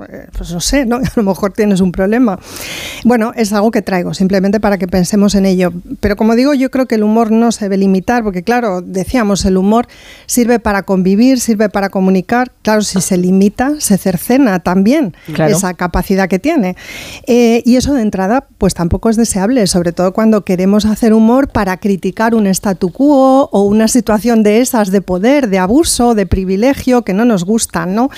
eh, 0.09 0.25
pues 0.35 0.51
no 0.51 0.59
sé, 0.59 0.87
¿no? 0.87 0.95
A 1.11 1.11
lo 1.15 1.23
mejor 1.23 1.53
tienes 1.53 1.81
un 1.81 1.91
problema. 1.91 2.39
Bueno, 3.03 3.31
es 3.35 3.53
algo 3.53 3.69
que 3.69 3.83
traigo, 3.83 4.15
simplemente 4.15 4.59
para 4.59 4.79
que 4.79 4.87
pensemos 4.87 5.35
en 5.35 5.45
ello. 5.45 5.71
Pero 5.99 6.15
como 6.15 6.35
digo, 6.35 6.55
yo 6.55 6.71
creo 6.71 6.87
que 6.87 6.95
el 6.95 7.03
humor 7.03 7.31
no 7.31 7.51
se 7.51 7.65
debe 7.65 7.77
limitar, 7.91 8.23
porque 8.23 8.41
claro, 8.43 8.81
decíamos, 8.81 9.43
el 9.43 9.57
humor 9.57 9.87
sirve 10.25 10.59
para 10.59 10.83
convivir, 10.83 11.39
sirve 11.41 11.67
para 11.69 11.89
comunicar. 11.89 12.51
Claro, 12.61 12.81
si 12.81 13.01
se 13.01 13.17
limita, 13.17 13.73
se 13.79 13.97
cercena 13.97 14.59
también 14.59 15.13
Claro. 15.33 15.55
esa 15.55 15.73
capacidad 15.73 16.29
que 16.29 16.39
tiene. 16.39 16.75
Eh, 17.27 17.61
y 17.65 17.75
eso 17.75 17.93
de 17.93 18.01
entrada, 18.01 18.45
pues 18.57 18.73
tampoco 18.73 19.09
es 19.09 19.17
deseable, 19.17 19.67
sobre 19.67 19.91
todo 19.91 20.13
cuando 20.13 20.45
queremos 20.45 20.85
hacer 20.85 21.13
humor 21.13 21.49
para 21.49 21.77
criticar 21.77 22.33
un 22.33 22.47
statu 22.47 22.91
quo 22.91 23.49
o 23.51 23.63
una 23.63 23.87
situación 23.89 24.41
de 24.43 24.61
esas 24.61 24.89
de 24.91 25.01
poder, 25.01 25.49
de 25.49 25.59
abuso, 25.59 26.15
de 26.15 26.25
privilegio 26.25 27.01
que 27.03 27.13
no 27.13 27.25
nos 27.25 27.43
gustan, 27.43 27.93
¿no? 27.93 28.09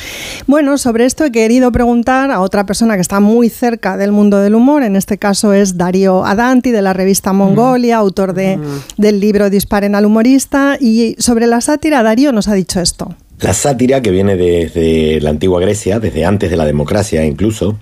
Bueno, 0.46 0.78
sobre 0.78 1.06
esto 1.06 1.24
he 1.26 1.32
querido 1.32 1.72
preguntar 1.72 2.30
a 2.32 2.42
otra 2.42 2.66
persona 2.66 2.96
que 2.96 3.02
está 3.02 3.20
muy 3.20 3.50
cerca 3.50 3.98
del 3.98 4.12
mundo 4.12 4.38
del 4.40 4.54
humor, 4.54 4.84
en 4.84 4.96
este 4.96 5.18
caso 5.18 5.54
es 5.54 5.78
Darío 5.78 6.26
Adanti 6.26 6.70
de 6.72 6.82
la 6.82 6.94
revista 6.94 7.34
Mongolia, 7.34 7.98
autor 7.98 8.34
de, 8.34 8.60
del 8.98 9.20
libro 9.20 9.50
Disparen 9.64 9.96
al 9.96 10.06
humorista, 10.06 10.78
y 10.78 11.16
sobre 11.20 11.48
la 11.48 11.62
sátira 11.62 12.04
Darío 12.04 12.34
nos 12.34 12.50
ha 12.50 12.54
dicho 12.54 12.82
esto. 12.82 13.16
La 13.40 13.54
sátira, 13.54 14.02
que 14.02 14.12
viene 14.12 14.36
desde 14.36 15.22
la 15.22 15.30
antigua 15.30 15.62
Grecia, 15.62 16.02
desde 16.02 16.26
antes 16.26 16.52
de 16.52 16.58
la 16.58 16.66
democracia 16.66 17.26
incluso, 17.26 17.78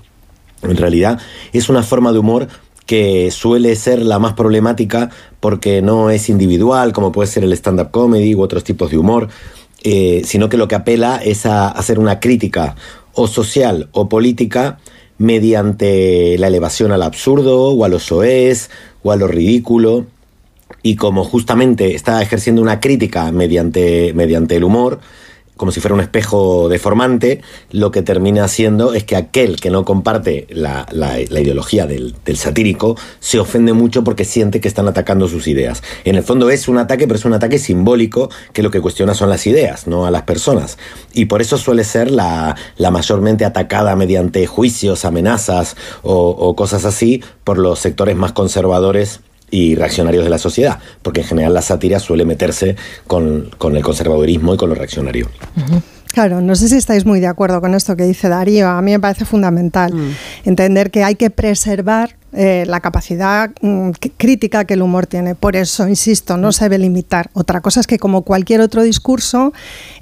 en 0.62 0.78
realidad 0.78 1.20
es 1.54 1.70
una 1.70 1.82
forma 1.82 2.14
de 2.14 2.20
humor 2.20 2.48
que 2.86 3.32
suele 3.32 3.76
ser 3.76 4.04
la 4.04 4.20
más 4.20 4.34
problemática 4.34 5.10
porque 5.40 5.82
no 5.82 6.12
es 6.12 6.30
individual, 6.30 6.94
como 6.94 7.12
puede 7.12 7.28
ser 7.28 7.44
el 7.44 7.54
stand-up 7.54 7.90
comedy 7.90 8.36
u 8.36 8.42
otros 8.42 8.64
tipos 8.64 8.92
de 8.92 9.00
humor, 9.00 9.30
eh, 9.84 10.22
sino 10.24 10.50
que 10.50 10.58
lo 10.58 10.68
que 10.68 10.76
apela 10.76 11.20
es 11.26 11.48
a 11.48 11.68
hacer 11.68 11.98
una 11.98 12.20
crítica 12.20 12.76
o 13.14 13.26
social 13.26 13.90
o 13.92 14.08
política 14.08 14.78
mediante 15.18 16.38
la 16.38 16.46
elevación 16.46 16.92
al 16.92 17.02
absurdo 17.02 17.70
o 17.70 17.84
a 17.84 17.90
lo 17.90 17.98
soez 17.98 18.70
o 19.02 19.12
a 19.12 19.16
lo 19.16 19.28
ridículo. 19.28 20.06
Y 20.84 20.96
como 20.96 21.24
justamente 21.24 21.96
está 21.96 22.22
ejerciendo 22.22 22.62
una 22.62 22.80
crítica 22.80 23.32
mediante, 23.32 24.14
mediante 24.14 24.56
el 24.56 24.64
humor, 24.64 25.00
como 25.62 25.72
si 25.72 25.80
fuera 25.80 25.94
un 25.94 26.02
espejo 26.02 26.70
deformante, 26.70 27.44
lo 27.70 27.92
que 27.92 28.02
termina 28.02 28.44
haciendo 28.44 28.96
es 28.96 29.04
que 29.04 29.16
aquel 29.16 29.62
que 29.62 29.70
no 29.70 29.86
comparte 29.86 30.48
la, 30.50 30.88
ideología 31.20 31.86
del, 31.86 32.16
satírico 32.34 32.98
se 33.20 33.38
ofende 33.38 33.72
mucho 33.72 34.04
porque 34.04 34.26
siente 34.26 34.60
que 34.60 34.68
están 34.68 34.88
atacando 34.88 35.28
sus 35.28 35.46
ideas. 35.46 35.84
En 36.04 36.16
el 36.16 36.24
fondo 36.24 36.50
es 36.50 36.68
un 36.68 36.80
ataque, 36.80 37.06
pero 37.06 37.20
es 37.20 37.26
un 37.26 37.34
ataque 37.34 37.60
simbólico 37.60 38.32
que 38.54 38.64
lo 38.64 38.72
que 38.72 38.82
cuestiona 38.82 39.14
son 39.14 39.30
las 39.30 39.46
ideas, 39.46 39.86
no 39.86 40.08
a 40.08 40.10
las 40.10 40.24
personas. 40.24 40.80
Y 41.14 41.26
por 41.26 41.44
eso 41.44 41.60
suele 41.60 41.84
ser 41.84 42.10
la, 42.10 42.56
mayormente 42.92 43.46
atacada 43.46 43.96
mediante 43.96 44.48
juicios, 44.48 45.06
amenazas 45.06 45.76
o 46.02 46.56
cosas 46.56 46.86
así 46.86 47.24
por 47.44 47.60
los 47.60 47.78
sectores 47.78 48.16
más 48.16 48.32
conservadores 48.32 49.20
y 49.52 49.76
reaccionarios 49.76 50.24
de 50.24 50.30
la 50.30 50.38
sociedad, 50.38 50.80
porque 51.04 51.22
en 51.22 51.28
general 51.28 51.54
la 51.54 51.62
sátira 51.62 52.00
suele 52.00 52.26
meterse 52.26 52.76
con, 53.06 53.52
el 53.62 53.84
conservadurismo 53.84 54.56
y 54.56 54.58
con 54.58 54.70
lo 54.70 54.76
reaccionario. 54.76 55.30
Claro, 56.14 56.42
no 56.42 56.56
sé 56.56 56.68
si 56.68 56.78
estáis 56.78 57.06
muy 57.06 57.20
de 57.20 57.28
acuerdo 57.28 57.62
con 57.62 57.74
esto 57.74 57.96
que 57.96 58.04
dice 58.04 58.30
Darío. 58.30 58.70
A 58.70 58.82
mí 58.82 58.92
me 58.92 59.00
parece 59.00 59.26
fundamental 59.26 59.94
mm. 59.94 60.16
entender 60.46 60.92
que 60.92 61.04
hay 61.04 61.16
que 61.16 61.30
preservar 61.30 62.16
eh, 62.34 62.64
la 62.66 62.80
capacidad 62.80 63.52
mm, 63.62 63.92
crítica 64.16 64.64
que 64.64 64.76
el 64.76 64.82
humor 64.82 65.06
tiene. 65.06 65.36
Por 65.36 65.58
eso, 65.58 65.88
insisto, 65.88 66.38
no 66.38 66.54
se 66.54 66.66
debe 66.66 66.78
limitar. 66.78 67.30
Otra 67.34 67.60
cosa 67.60 67.82
es 67.82 67.88
que, 67.88 68.00
como 68.00 68.22
cualquier 68.22 68.62
otro 68.62 68.84
discurso, 68.84 69.52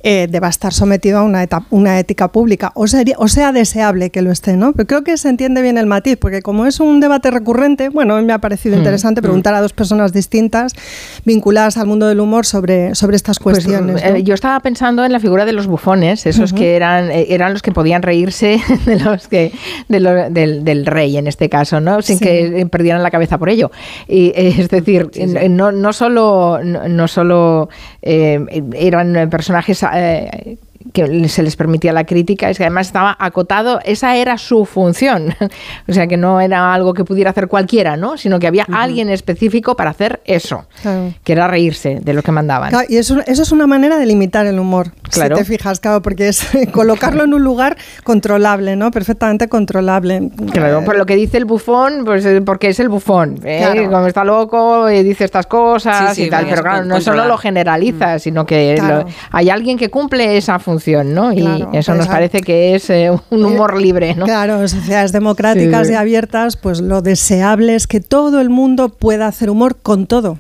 eh, 0.04 0.28
deba 0.30 0.48
estar 0.48 0.72
sometido 0.72 1.20
a 1.20 1.24
una, 1.24 1.48
una 1.72 2.00
ética 2.00 2.32
pública, 2.32 2.72
o, 2.76 2.88
sería, 2.88 3.16
o 3.18 3.28
sea 3.28 3.52
deseable 3.52 4.12
que 4.12 4.22
lo 4.22 4.32
esté, 4.32 4.58
¿no? 4.58 4.74
Pero 4.74 4.86
creo 4.86 5.04
que 5.04 5.18
se 5.18 5.28
entiende 5.30 5.64
bien 5.64 5.80
el 5.80 5.88
matiz, 5.88 6.18
porque 6.18 6.44
como 6.44 6.68
es 6.68 6.80
un 6.80 7.00
debate 7.00 7.32
recurrente, 7.32 7.90
bueno, 7.90 8.22
me 8.22 8.32
ha 8.32 8.40
parecido 8.40 8.76
mm, 8.76 8.80
interesante 8.80 9.22
mm. 9.22 9.24
preguntar 9.24 9.56
a 9.56 9.62
dos 9.62 9.74
personas 9.74 10.14
distintas 10.14 10.74
vinculadas 11.26 11.78
al 11.78 11.88
mundo 11.88 12.08
del 12.08 12.20
humor 12.20 12.46
sobre, 12.46 12.94
sobre 12.94 13.16
estas 13.16 13.40
pues, 13.40 13.58
cuestiones. 13.58 14.04
Eh, 14.04 14.24
yo 14.24 14.36
estaba 14.36 14.60
pensando 14.60 15.04
en 15.04 15.12
la 15.12 15.20
figura 15.20 15.46
de 15.46 15.54
los 15.54 15.66
bufones, 15.66 16.28
esos 16.28 16.54
que 16.54 16.76
eran, 16.76 17.10
eran 17.12 17.54
los 17.54 17.64
que 17.64 17.72
podían 17.72 18.04
reírse 18.04 18.62
de 18.86 19.00
los 19.00 19.28
que, 19.28 19.52
del, 19.88 20.64
del, 20.64 20.86
rey 20.86 21.18
en 21.18 21.28
este 21.28 21.50
caso, 21.50 21.80
¿no? 21.80 22.02
Que 22.20 22.68
perdieran 22.72 23.04
la 23.04 23.12
cabeza 23.12 23.38
por 23.38 23.50
ello. 23.50 23.72
Y, 24.08 24.28
eh, 24.28 24.56
es 24.58 24.70
decir, 24.70 25.10
No, 25.50 25.72
no 25.72 25.94
solo, 25.94 26.60
no, 26.64 27.08
solo 27.08 27.70
eh, 28.02 28.40
eran 28.74 29.30
personajes 29.30 29.84
eh, 29.94 30.58
que 30.94 31.30
se 31.30 31.44
les 31.44 31.56
permitía 31.56 31.94
la 31.94 32.06
crítica, 32.06 32.50
es 32.50 32.58
que 32.58 32.64
además 32.64 32.88
estaba 32.88 33.16
acotado, 33.20 33.80
esa 33.84 34.16
era 34.16 34.38
su 34.38 34.66
función. 34.66 35.36
o 35.88 35.94
sea, 35.94 36.08
que 36.08 36.18
no 36.18 36.42
era 36.42 36.74
algo 36.74 36.94
que 36.94 37.04
pudiera 37.04 37.32
hacer 37.32 37.48
cualquiera, 37.48 37.98
¿no? 37.98 38.18
Sino 38.18 38.40
que 38.40 38.48
había 38.48 38.66
alguien 38.72 39.10
específico 39.10 39.76
para 39.76 39.92
hacer 39.92 40.22
eso, 40.26 40.66
que 41.24 41.32
era 41.32 41.48
reírse 41.48 42.00
de 42.02 42.14
lo 42.14 42.24
que 42.24 42.32
mandaban. 42.32 42.74
y 42.88 42.98
eso, 42.98 43.20
eso, 43.26 43.44
es 43.44 43.52
una 43.52 43.68
manera 43.68 43.98
de 43.98 44.06
limitar 44.06 44.46
el 44.46 44.60
humor, 44.60 44.92
claro. 45.12 45.36
si 45.36 45.44
te 45.44 45.48
fijas, 45.48 45.80
claro, 45.80 46.02
porque 46.02 46.28
es 46.28 46.48
colocarlo 46.72 47.24
en 47.24 47.34
un 47.34 47.44
lugar 47.44 47.78
controlable, 48.04 48.76
¿no? 48.76 48.92
Perfectamente 48.92 49.48
controlable. 49.48 50.32
Claro, 50.52 50.84
por 50.84 50.98
lo 50.98 51.06
que 51.06 51.16
dice 51.16 51.38
el 51.38 51.46
bufón, 51.46 52.04
pues 52.06 52.26
eh, 52.26 52.42
porque 52.42 52.70
es 52.70 52.80
el 52.80 52.90
bufón, 52.90 53.40
¿eh? 53.44 53.88
como 53.90 54.08
está 54.08 54.24
loco 54.24 54.88
dice 54.88 55.26
estas 55.26 55.46
cosas 55.46 56.18
y 56.18 56.30
tal, 56.30 56.48
pero 56.50 56.62
claro, 56.62 56.86
no 56.86 57.02
solo 57.02 57.26
lo 57.26 57.38
generaliza, 57.38 58.16
mm. 58.16 58.20
sino 58.20 58.46
que 58.46 58.80
hay 59.32 59.50
alguien 59.50 59.78
que 59.78 59.90
cumple 59.90 60.38
esa 60.38 60.60
función 60.60 60.79
¿no? 61.14 61.34
y 61.34 61.66
eso 61.74 61.94
nos 61.96 62.08
parece 62.08 62.42
que 62.42 62.76
es 62.76 62.90
eh, 62.90 63.12
un 63.30 63.46
humor 63.46 63.80
libre, 63.80 64.16
¿no? 64.16 64.26
Claro, 64.26 64.68
sociedades 64.68 65.12
democráticas 65.12 65.90
y 65.90 65.94
abiertas, 65.94 66.58
pues 66.58 66.82
lo 66.82 67.02
deseable 67.02 67.76
es 67.76 67.88
que 67.88 68.00
todo 68.00 68.42
el 68.42 68.50
mundo 68.50 68.90
pueda 68.90 69.28
hacer 69.28 69.50
humor 69.50 69.78
con 69.82 70.08
todo. 70.08 70.38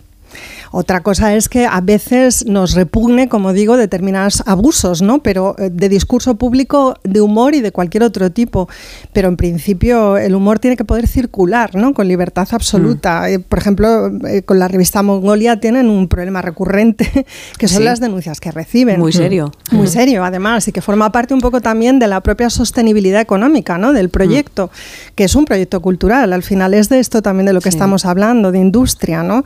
Otra 0.71 1.01
cosa 1.01 1.35
es 1.35 1.49
que 1.49 1.65
a 1.65 1.81
veces 1.81 2.45
nos 2.45 2.75
repugne, 2.75 3.27
como 3.27 3.53
digo, 3.53 3.77
determinados 3.77 4.43
abusos, 4.45 5.01
¿no? 5.01 5.23
Pero 5.23 5.55
eh, 5.57 5.69
de 5.71 5.89
discurso 5.89 6.35
público, 6.35 6.95
de 7.03 7.21
humor 7.21 7.55
y 7.55 7.61
de 7.61 7.71
cualquier 7.71 8.03
otro 8.03 8.31
tipo. 8.31 8.69
Pero 9.13 9.27
en 9.27 9.37
principio 9.37 10.17
el 10.17 10.35
humor 10.35 10.59
tiene 10.59 10.77
que 10.77 10.85
poder 10.85 11.07
circular, 11.07 11.75
¿no? 11.75 11.93
Con 11.93 12.07
libertad 12.07 12.47
absoluta. 12.51 13.21
Mm. 13.21 13.25
Eh, 13.25 13.39
por 13.39 13.59
ejemplo, 13.59 14.11
eh, 14.27 14.43
con 14.43 14.59
la 14.59 14.67
revista 14.67 15.01
Mongolia 15.01 15.59
tienen 15.59 15.89
un 15.89 16.07
problema 16.07 16.41
recurrente, 16.41 17.25
que 17.57 17.67
son 17.67 17.85
las 17.85 17.99
denuncias 17.99 18.39
que 18.39 18.51
reciben. 18.51 18.99
Muy 18.99 19.13
serio. 19.13 19.51
Mm. 19.71 19.75
Muy 19.75 19.87
serio, 19.87 20.23
además, 20.23 20.67
y 20.67 20.71
que 20.71 20.81
forma 20.81 21.11
parte 21.11 21.33
un 21.33 21.41
poco 21.41 21.61
también 21.61 21.99
de 21.99 22.07
la 22.07 22.21
propia 22.21 22.49
sostenibilidad 22.49 23.21
económica, 23.21 23.77
¿no? 23.77 23.93
Del 23.93 24.09
proyecto, 24.09 24.67
mm. 24.67 25.15
que 25.15 25.23
es 25.23 25.35
un 25.35 25.45
proyecto 25.45 25.81
cultural. 25.81 26.33
Al 26.33 26.43
final 26.43 26.73
es 26.73 26.89
de 26.89 26.99
esto 26.99 27.21
también 27.21 27.47
de 27.47 27.53
lo 27.53 27.61
que 27.61 27.69
estamos 27.69 28.05
hablando, 28.05 28.51
de 28.51 28.59
industria, 28.59 29.23
¿no? 29.23 29.43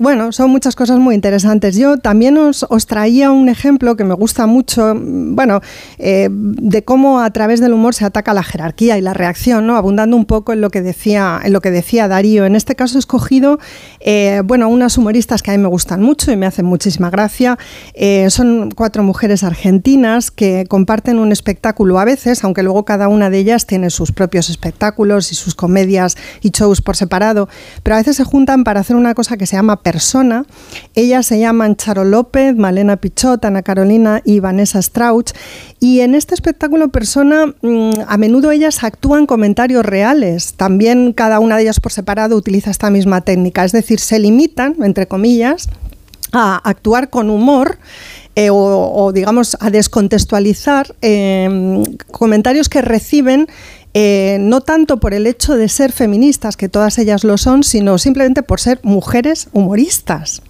Bueno, 0.00 0.32
son 0.32 0.48
muchas 0.48 0.76
cosas 0.76 0.98
muy 0.98 1.14
interesantes. 1.14 1.76
Yo 1.76 1.98
también 1.98 2.38
os, 2.38 2.64
traía 2.86 3.30
un 3.32 3.50
ejemplo 3.50 3.96
que 3.98 4.04
me 4.04 4.14
gusta 4.14 4.46
mucho, 4.46 4.94
bueno, 4.98 5.60
eh, 5.98 6.30
de 6.30 6.82
cómo 6.82 7.20
a 7.20 7.30
través 7.34 7.60
del 7.60 7.74
humor 7.74 7.94
se 7.94 8.06
ataca 8.06 8.32
la 8.32 8.42
jerarquía 8.42 8.96
y 8.96 9.02
la 9.02 9.12
reacción, 9.12 9.66
¿no? 9.66 9.76
Abundando 9.76 10.16
un 10.16 10.24
poco 10.24 10.54
en 10.54 10.62
lo 10.62 10.70
que 10.70 10.80
decía, 10.80 11.38
en 11.44 11.52
lo 11.52 11.60
que 11.60 11.70
decía 11.70 12.08
Darío. 12.08 12.46
En 12.46 12.56
este 12.56 12.76
caso 12.76 12.96
he 12.96 12.98
escogido, 12.98 13.58
eh, 14.00 14.40
bueno, 14.42 14.70
unas 14.70 14.96
humoristas 14.96 15.42
que 15.42 15.50
a 15.50 15.54
mí 15.54 15.62
me 15.62 15.68
gustan 15.68 16.00
mucho 16.00 16.32
y 16.32 16.36
me 16.38 16.46
hacen 16.46 16.64
muchísima 16.64 17.10
gracia. 17.10 17.58
Eh, 17.92 18.30
son 18.30 18.70
cuatro 18.70 19.02
mujeres 19.02 19.44
argentinas 19.44 20.30
que 20.30 20.64
comparten 20.66 21.18
un 21.18 21.30
espectáculo 21.30 21.98
a 21.98 22.06
veces, 22.06 22.42
aunque 22.42 22.62
luego 22.62 22.86
cada 22.86 23.08
una 23.08 23.28
de 23.28 23.36
ellas 23.36 23.66
tiene 23.66 23.90
sus 23.90 24.12
propios 24.12 24.48
espectáculos 24.48 25.30
y 25.30 25.34
sus 25.34 25.54
comedias 25.54 26.16
y 26.40 26.52
shows 26.52 26.80
por 26.80 26.96
separado, 26.96 27.50
pero 27.82 27.96
a 27.96 27.98
veces 27.98 28.16
se 28.16 28.24
juntan 28.24 28.64
para 28.64 28.80
hacer 28.80 28.96
una 28.96 29.12
cosa 29.12 29.36
que 29.36 29.44
se 29.44 29.56
llama 29.56 29.82
persona 29.90 30.44
ellas 30.94 31.26
se 31.26 31.40
llaman 31.40 31.74
Charo 31.74 32.04
López, 32.04 32.54
Malena 32.54 32.96
Pichot, 32.96 33.44
Ana 33.44 33.62
Carolina 33.62 34.22
y 34.24 34.38
Vanessa 34.38 34.80
Strauch. 34.80 35.32
Y 35.80 36.00
en 36.00 36.14
este 36.14 36.34
espectáculo 36.34 36.90
persona, 36.90 37.46
mm, 37.46 37.90
a 38.06 38.16
menudo 38.16 38.52
ellas 38.52 38.84
actúan 38.84 39.26
comentarios 39.26 39.84
reales. 39.84 40.54
También 40.54 41.12
cada 41.12 41.40
una 41.40 41.56
de 41.56 41.62
ellas 41.62 41.80
por 41.80 41.90
separado 41.90 42.36
utiliza 42.36 42.70
esta 42.70 42.88
misma 42.88 43.22
técnica. 43.22 43.64
Es 43.64 43.72
decir, 43.72 43.98
se 43.98 44.20
limitan, 44.20 44.76
entre 44.80 45.06
comillas, 45.06 45.68
a 46.32 46.56
actuar 46.68 47.10
con 47.10 47.28
humor 47.28 47.78
eh, 48.36 48.48
o, 48.52 49.10
digamos, 49.12 49.56
a 49.58 49.70
descontextualizar 49.70 50.94
em, 51.00 51.82
comentarios 52.12 52.68
que 52.68 52.80
reciben 52.80 53.48
eh, 53.94 54.38
no 54.40 54.60
tanto 54.60 54.98
por 54.98 55.14
el 55.14 55.26
hecho 55.26 55.56
de 55.56 55.68
ser 55.68 55.92
feministas, 55.92 56.56
que 56.56 56.68
todas 56.68 56.98
ellas 56.98 57.24
lo 57.24 57.38
son, 57.38 57.64
sino 57.64 57.98
simplemente 57.98 58.42
por 58.42 58.60
ser 58.60 58.80
mujeres 58.82 59.48
humoristas. 59.52 60.42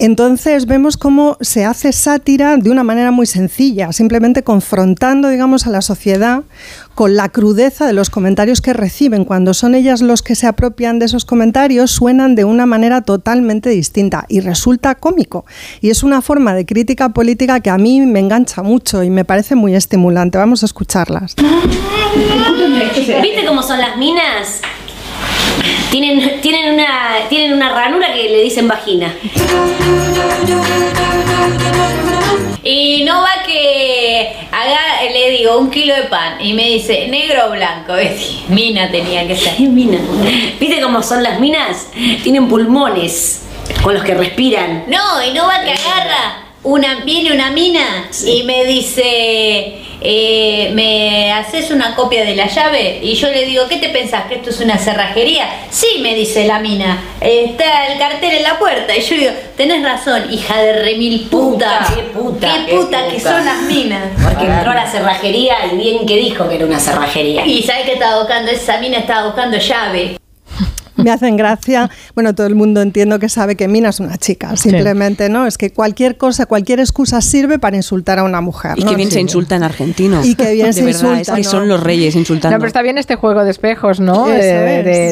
Entonces 0.00 0.66
vemos 0.66 0.96
cómo 0.96 1.36
se 1.40 1.64
hace 1.64 1.92
sátira 1.92 2.56
de 2.56 2.70
una 2.70 2.84
manera 2.84 3.10
muy 3.10 3.26
sencilla, 3.26 3.92
simplemente 3.92 4.44
confrontando, 4.44 5.28
digamos, 5.28 5.66
a 5.66 5.70
la 5.70 5.82
sociedad 5.82 6.44
con 6.94 7.16
la 7.16 7.28
crudeza 7.30 7.84
de 7.84 7.92
los 7.92 8.08
comentarios 8.08 8.60
que 8.60 8.72
reciben. 8.72 9.24
Cuando 9.24 9.54
son 9.54 9.74
ellas 9.74 10.00
los 10.00 10.22
que 10.22 10.36
se 10.36 10.46
apropian 10.46 11.00
de 11.00 11.06
esos 11.06 11.24
comentarios, 11.24 11.90
suenan 11.90 12.36
de 12.36 12.44
una 12.44 12.64
manera 12.64 13.02
totalmente 13.02 13.70
distinta 13.70 14.24
y 14.28 14.38
resulta 14.38 14.94
cómico. 14.94 15.44
Y 15.80 15.90
es 15.90 16.04
una 16.04 16.22
forma 16.22 16.54
de 16.54 16.64
crítica 16.64 17.08
política 17.08 17.58
que 17.58 17.70
a 17.70 17.78
mí 17.78 18.00
me 18.00 18.20
engancha 18.20 18.62
mucho 18.62 19.02
y 19.02 19.10
me 19.10 19.24
parece 19.24 19.56
muy 19.56 19.74
estimulante. 19.74 20.38
Vamos 20.38 20.62
a 20.62 20.66
escucharlas. 20.66 21.34
¿Viste 23.22 23.46
cómo 23.46 23.62
son 23.62 23.80
las 23.80 23.96
minas? 23.96 24.60
Tienen, 25.90 26.40
tienen, 26.40 26.74
una, 26.74 27.28
tienen 27.28 27.54
una 27.54 27.70
ranura 27.70 28.12
que 28.12 28.24
le 28.24 28.42
dicen 28.42 28.68
vagina. 28.68 29.14
Y 32.62 33.04
no 33.04 33.22
va 33.22 33.42
que 33.46 34.36
haga, 34.52 35.10
le 35.10 35.30
digo, 35.30 35.58
un 35.58 35.70
kilo 35.70 35.94
de 35.94 36.02
pan 36.02 36.34
y 36.40 36.52
me 36.52 36.64
dice, 36.64 37.08
negro 37.08 37.46
o 37.46 37.50
blanco. 37.50 37.94
Mina 38.48 38.90
tenía 38.90 39.26
que 39.26 39.36
ser. 39.36 39.58
Mina. 39.60 39.98
¿Viste 40.60 40.80
cómo 40.82 41.02
son 41.02 41.22
las 41.22 41.40
minas? 41.40 41.88
Tienen 42.22 42.48
pulmones 42.48 43.46
con 43.82 43.94
los 43.94 44.04
que 44.04 44.14
respiran. 44.14 44.84
No, 44.86 45.22
y 45.22 45.32
no 45.32 45.46
va 45.46 45.62
que 45.64 45.72
agarra 45.72 46.47
una, 46.64 47.04
viene 47.04 47.32
una 47.32 47.50
mina 47.50 48.08
y 48.26 48.42
me 48.42 48.64
dice, 48.64 49.82
eh, 50.00 50.70
¿me 50.74 51.32
haces 51.32 51.70
una 51.70 51.94
copia 51.94 52.24
de 52.24 52.34
la 52.34 52.46
llave? 52.46 52.98
Y 53.02 53.14
yo 53.14 53.28
le 53.28 53.44
digo, 53.46 53.68
¿qué 53.68 53.76
te 53.76 53.90
pensás? 53.90 54.26
¿Que 54.26 54.36
esto 54.36 54.50
es 54.50 54.60
una 54.60 54.76
cerrajería? 54.76 55.48
Sí, 55.70 56.00
me 56.00 56.14
dice 56.14 56.46
la 56.46 56.58
mina, 56.58 57.00
está 57.20 57.86
el 57.86 57.98
cartel 57.98 58.34
en 58.34 58.42
la 58.42 58.58
puerta. 58.58 58.96
Y 58.96 59.00
yo 59.02 59.16
digo, 59.16 59.30
tenés 59.56 59.82
razón, 59.84 60.32
hija 60.32 60.60
de 60.60 60.84
remil 60.84 61.28
puta. 61.30 61.86
Qué 61.94 62.02
puta, 62.02 62.48
Qué 62.48 62.66
qué 62.66 62.76
puta 62.76 63.08
que 63.08 63.20
son 63.20 63.44
las 63.44 63.62
minas. 63.62 64.02
Porque 64.22 64.46
entró 64.46 64.72
a 64.72 64.74
la 64.74 64.90
cerrajería 64.90 65.56
y 65.72 65.76
bien 65.76 66.06
que 66.06 66.16
dijo 66.16 66.48
que 66.48 66.56
era 66.56 66.66
una 66.66 66.80
cerrajería. 66.80 67.46
Y 67.46 67.62
¿sabes 67.62 67.84
qué 67.84 67.92
estaba 67.94 68.18
buscando? 68.18 68.50
Esa 68.50 68.78
mina 68.78 68.98
estaba 68.98 69.26
buscando 69.26 69.58
llave. 69.58 70.18
Me 71.02 71.10
hacen 71.10 71.36
gracia. 71.36 71.90
Bueno, 72.14 72.34
todo 72.34 72.46
el 72.46 72.54
mundo 72.54 72.82
entiendo 72.82 73.18
que 73.18 73.28
sabe 73.28 73.56
que 73.56 73.68
Mina 73.68 73.88
es 73.90 74.00
una 74.00 74.16
chica. 74.18 74.56
Simplemente, 74.56 75.28
¿no? 75.28 75.46
Es 75.46 75.56
que 75.58 75.72
cualquier 75.72 76.16
cosa, 76.16 76.46
cualquier 76.46 76.80
excusa 76.80 77.20
sirve 77.20 77.58
para 77.58 77.76
insultar 77.76 78.18
a 78.18 78.24
una 78.24 78.40
mujer. 78.40 78.72
Y 78.76 78.84
¿no? 78.84 78.90
que 78.90 78.96
bien 78.96 79.10
se 79.10 79.20
insulta 79.20 79.56
en 79.56 79.62
argentino. 79.62 80.24
Y 80.24 80.34
que 80.34 80.52
bien 80.52 80.66
de 80.68 80.72
se 80.72 80.84
verdad, 80.84 81.00
insulta, 81.00 81.20
Es 81.20 81.30
que 81.30 81.42
¿no? 81.44 81.50
son 81.50 81.68
los 81.68 81.82
reyes 81.82 82.14
insultando. 82.16 82.56
No, 82.56 82.60
pero 82.60 82.66
está 82.68 82.82
bien 82.82 82.98
este 82.98 83.14
juego 83.16 83.44
de 83.44 83.50
espejos, 83.50 84.00
¿no? 84.00 84.28
Eso 84.28 84.38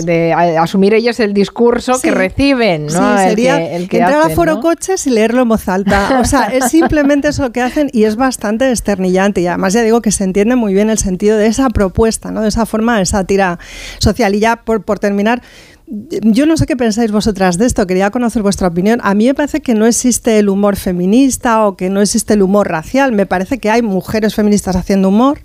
De, 0.07 0.35
asumir 0.61 0.95
ellos 0.95 1.21
el 1.21 1.33
discurso 1.35 1.95
Sí. 1.95 2.02
que 2.02 2.11
reciben, 2.11 2.87
¿no? 2.87 2.93
Sí, 3.19 3.23
El 3.25 3.28
sería 3.31 3.59
que- 3.59 3.76
el 3.76 3.88
que 3.88 3.99
entrar 3.99 4.21
hacen, 4.21 4.33
a 4.33 4.35
Foro 4.35 4.55
¿no? 4.57 4.61
Coches 4.61 5.07
y 5.07 5.11
leerlo 5.11 5.43
en 5.43 5.49
voz 5.49 5.69
alta. 5.69 6.19
O 6.21 6.25
sea, 6.25 6.47
es 6.47 6.64
simplemente 6.71 7.28
eso 7.28 7.43
lo 7.43 7.52
que 7.52 7.62
hacen 7.62 7.90
y 7.93 8.05
es 8.05 8.16
bastante 8.16 8.64
desternillante. 8.64 9.40
Y 9.40 9.47
además 9.47 9.73
ya 9.73 9.83
digo 9.83 10.02
que 10.02 10.11
se 10.12 10.25
entiende 10.25 10.57
muy 10.57 10.75
bien 10.75 10.90
el 10.90 10.99
sentido 10.99 11.37
de 11.38 11.47
esa 11.47 11.69
propuesta, 11.71 12.31
¿no? 12.31 12.40
de 12.43 12.49
esa 12.49 12.66
forma 12.66 12.99
de 12.99 13.07
sátira 13.07 13.59
social. 13.99 14.35
Y 14.35 14.40
ya 14.40 14.57
por, 14.57 14.83
por 14.83 14.99
terminar, 14.99 15.43
yo 15.88 16.47
no 16.47 16.57
sé 16.57 16.66
qué 16.66 16.76
pensáis 16.76 17.12
vosotras 17.12 17.59
de 17.59 17.66
esto, 17.66 17.87
quería 17.87 18.11
conocer 18.11 18.43
vuestra 18.43 18.66
opinión. 18.66 18.99
A 19.05 19.14
mí 19.14 19.26
me 19.26 19.35
parece 19.35 19.61
que 19.61 19.75
no 19.75 19.87
existe 19.87 20.38
el 20.40 20.49
humor 20.49 20.75
feminista 20.75 21.64
o 21.64 21.76
que 21.76 21.90
no 21.90 22.00
existe 22.00 22.35
el 22.35 22.43
humor 22.43 22.69
racial. 22.69 23.12
Me 23.12 23.25
parece 23.25 23.59
que 23.59 23.71
hay 23.71 23.83
mujeres 23.83 24.35
feministas 24.35 24.75
haciendo 24.75 25.11
humor, 25.11 25.38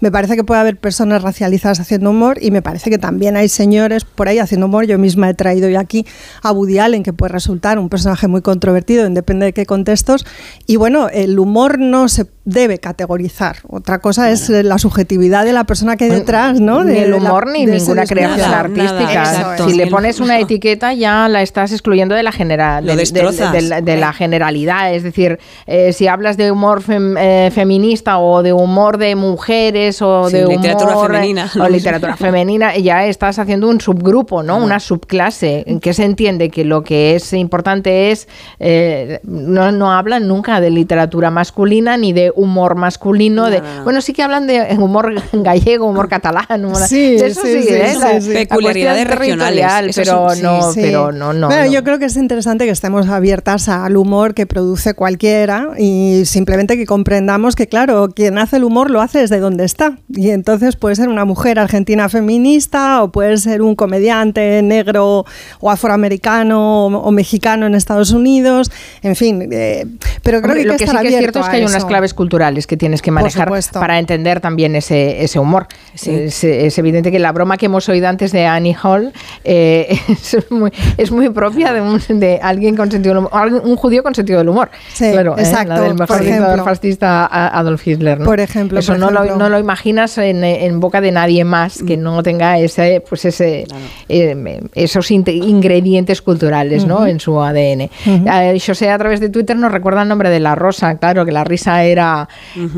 me 0.00 0.10
parece 0.10 0.34
que 0.36 0.44
puede 0.44 0.60
haber 0.62 0.78
personas 0.78 1.22
racializadas 1.22 1.78
haciendo 1.78 2.08
humor 2.08 2.38
y 2.40 2.50
me 2.50 2.62
parece 2.62 2.88
que 2.88 2.96
también 2.96 3.36
hay 3.36 3.48
señores 3.48 4.04
por 4.04 4.28
ahí 4.28 4.38
haciendo 4.38 4.66
humor. 4.66 4.86
Yo 4.86 4.98
misma 4.98 5.28
he 5.28 5.34
traído 5.34 5.66
hoy 5.66 5.76
aquí 5.76 6.06
a 6.42 6.52
Woody 6.52 6.78
Allen, 6.78 7.02
que 7.02 7.12
puede 7.12 7.32
resultar 7.32 7.78
un 7.78 7.90
personaje 7.90 8.28
muy 8.28 8.40
controvertido, 8.40 9.08
depende 9.10 9.44
de 9.46 9.52
qué 9.52 9.66
contextos. 9.66 10.24
Y 10.66 10.76
bueno, 10.76 11.08
el 11.12 11.38
humor 11.38 11.78
no 11.78 12.08
se 12.08 12.26
debe 12.44 12.78
categorizar. 12.78 13.58
Otra 13.68 14.00
cosa 14.00 14.30
es 14.30 14.48
la 14.48 14.78
subjetividad 14.78 15.44
de 15.44 15.52
la 15.52 15.64
persona 15.64 15.96
que 15.96 16.04
hay 16.04 16.10
detrás, 16.10 16.60
¿no? 16.60 16.82
Ni 16.82 16.94
De 16.94 17.04
el 17.04 17.10
la- 17.10 17.16
humor 17.18 17.48
ni 17.52 17.66
de 17.66 17.76
ninguna 17.76 18.04
creación 18.06 18.38
Nada, 18.50 18.60
artística. 18.60 18.94
nada, 19.22 19.32
exacto. 19.38 19.68
si 19.68 19.81
le 19.84 19.90
pones 19.90 20.20
una 20.20 20.38
etiqueta 20.38 20.92
ya 20.94 21.28
la 21.28 21.42
estás 21.42 21.72
excluyendo 21.72 22.14
de 22.14 22.22
la 22.22 22.32
general, 22.32 22.84
de, 22.86 22.96
de- 22.96 23.82
de 23.82 23.96
la- 23.96 24.12
generalidad. 24.12 24.94
Es 24.94 25.02
decir, 25.02 25.38
eh, 25.66 25.92
si 25.92 26.06
hablas 26.06 26.36
de 26.36 26.50
humor 26.52 26.82
fem- 26.82 27.16
eh, 27.18 27.50
feminista 27.52 28.18
o 28.18 28.42
de 28.42 28.52
humor 28.52 28.98
de 28.98 29.14
mujeres 29.16 30.00
o 30.02 30.28
Sí, 30.28 30.36
de 30.36 30.46
humor 30.46 30.56
literatura 30.60 30.96
femenina, 30.96 31.50
lo 31.54 31.64
o 31.64 31.68
literatura 31.68 32.16
femenina, 32.16 32.76
ya 32.76 33.06
estás 33.06 33.38
haciendo 33.38 33.68
un 33.68 33.80
subgrupo, 33.80 34.42
¿no? 34.42 34.56
Una 34.58 34.78
subclase 34.80 35.64
en 35.66 35.80
que 35.80 35.92
se 35.94 36.04
entiende 36.04 36.50
que 36.50 36.64
lo 36.64 36.82
que 36.82 37.14
es 37.16 37.32
importante 37.32 38.10
es 38.10 38.28
eh, 38.60 39.20
no, 39.24 39.72
no 39.72 39.92
hablan 39.92 40.28
nunca 40.28 40.60
de 40.60 40.70
literatura 40.70 41.30
masculina 41.30 41.96
ni 41.96 42.12
de 42.12 42.32
humor 42.34 42.74
masculino. 42.76 43.50
de, 43.50 43.60
no, 43.60 43.74
no. 43.76 43.84
Bueno, 43.84 44.00
sí 44.00 44.12
que 44.12 44.22
hablan 44.22 44.46
de 44.46 44.76
humor 44.78 45.12
gallego, 45.32 45.86
humor 45.86 46.08
catalán. 46.08 46.64
humor- 46.64 46.86
Sí, 46.86 47.16
de 47.16 47.26
eso 47.28 47.42
sí, 47.42 47.62
sí, 47.62 47.68
sí, 47.68 47.74
¿eh? 47.74 48.20
sí, 48.20 48.32
Peculiaridades 48.32 49.06
regionales, 49.08 49.64
eso 49.80 50.00
pero 50.02 50.30
sí, 50.34 50.42
no, 50.42 50.72
Sí. 50.72 50.80
pero 50.82 51.12
no, 51.12 51.32
no. 51.32 51.46
Bueno, 51.48 51.64
no. 51.64 51.70
yo 51.72 51.82
creo 51.84 51.98
que 51.98 52.04
es 52.06 52.16
interesante 52.16 52.64
que 52.64 52.70
estemos 52.70 53.08
abiertas 53.08 53.68
al 53.68 53.96
humor 53.96 54.34
que 54.34 54.46
produce 54.46 54.94
cualquiera 54.94 55.68
y 55.78 56.22
simplemente 56.26 56.76
que 56.76 56.86
comprendamos 56.86 57.56
que, 57.56 57.66
claro, 57.66 58.08
quien 58.14 58.38
hace 58.38 58.56
el 58.56 58.64
humor 58.64 58.90
lo 58.90 59.00
hace 59.00 59.18
desde 59.20 59.38
donde 59.40 59.64
está. 59.64 59.98
Y 60.08 60.30
entonces 60.30 60.76
puede 60.76 60.96
ser 60.96 61.08
una 61.08 61.24
mujer 61.24 61.58
argentina 61.58 62.08
feminista 62.08 63.02
o 63.02 63.10
puede 63.12 63.36
ser 63.38 63.62
un 63.62 63.74
comediante 63.74 64.60
negro 64.62 65.24
o 65.60 65.70
afroamericano 65.70 66.86
o, 66.86 66.96
o 66.98 67.10
mexicano 67.10 67.66
en 67.66 67.74
Estados 67.74 68.10
Unidos. 68.12 68.70
En 69.02 69.16
fin, 69.16 69.48
eh, 69.52 69.86
pero 70.22 70.40
creo 70.40 70.52
Hombre, 70.52 70.54
que 70.54 70.60
hay 70.60 70.64
lo 70.66 70.72
que 70.72 70.84
que 70.84 70.90
sí 70.90 70.96
que 70.96 71.08
es 71.08 71.18
cierto 71.18 71.40
es 71.40 71.48
que 71.48 71.56
hay 71.56 71.62
unas 71.62 71.76
eso. 71.76 71.86
claves 71.86 72.14
culturales 72.14 72.66
que 72.66 72.76
tienes 72.76 73.02
que 73.02 73.10
manejar 73.10 73.50
para 73.72 73.98
entender 73.98 74.40
también 74.40 74.76
ese, 74.76 75.22
ese 75.24 75.38
humor. 75.38 75.66
Sí. 75.94 76.10
Es, 76.10 76.44
es 76.44 76.78
evidente 76.78 77.10
que 77.10 77.18
la 77.18 77.32
broma 77.32 77.56
que 77.56 77.66
hemos 77.66 77.88
oído 77.88 78.08
antes 78.08 78.32
de 78.32 78.46
Annie 78.46 78.76
Hall 78.82 79.12
eh, 79.44 79.61
es, 80.08 80.50
muy, 80.50 80.70
es 80.96 81.10
muy 81.10 81.28
propia 81.30 81.72
de, 81.72 81.80
un- 81.80 82.00
de 82.20 82.38
alguien 82.42 82.76
con 82.76 82.90
sentido 82.90 83.14
del 83.14 83.24
humor, 83.26 83.62
un 83.64 83.76
judío 83.76 84.02
con 84.02 84.14
sentido 84.14 84.38
del 84.38 84.48
humor. 84.48 84.70
Sí, 84.92 85.10
claro, 85.12 85.36
¿eh? 85.38 85.42
exacto, 85.42 85.74
la 85.74 85.80
del 85.80 85.92
mejor 85.94 86.06
por 86.08 86.20
dictador 86.20 86.44
ejemplo. 86.48 86.64
fascista 86.64 87.26
Adolf 87.58 87.86
Hitler. 87.86 88.18
¿no? 88.20 88.24
Por 88.24 88.40
ejemplo, 88.40 88.78
Eso 88.78 88.92
por 88.92 89.00
no, 89.00 89.10
Lo, 89.10 89.22
ejemplo. 89.24 89.36
no 89.44 89.48
lo 89.48 89.58
imaginas 89.58 90.18
en, 90.18 90.44
en 90.44 90.80
boca 90.80 91.00
de 91.00 91.12
nadie 91.12 91.44
más 91.44 91.82
que 91.82 91.96
no 91.96 92.22
tenga 92.22 92.58
ese, 92.58 93.02
pues 93.08 93.24
ese, 93.24 93.66
eh, 94.08 94.60
esos 94.74 95.10
ingredientes 95.10 96.22
culturales 96.22 96.86
¿no? 96.86 97.06
en 97.06 97.20
su 97.20 97.40
ADN. 97.40 97.88
Eh, 98.06 98.58
José 98.64 98.90
a 98.90 98.98
través 98.98 99.20
de 99.20 99.28
Twitter 99.28 99.56
nos 99.56 99.72
recuerda 99.72 100.02
el 100.02 100.08
nombre 100.08 100.30
de 100.30 100.40
la 100.40 100.54
rosa, 100.54 100.96
claro, 100.98 101.24
que 101.24 101.32
la 101.32 101.44
risa 101.44 101.84
era, 101.84 102.28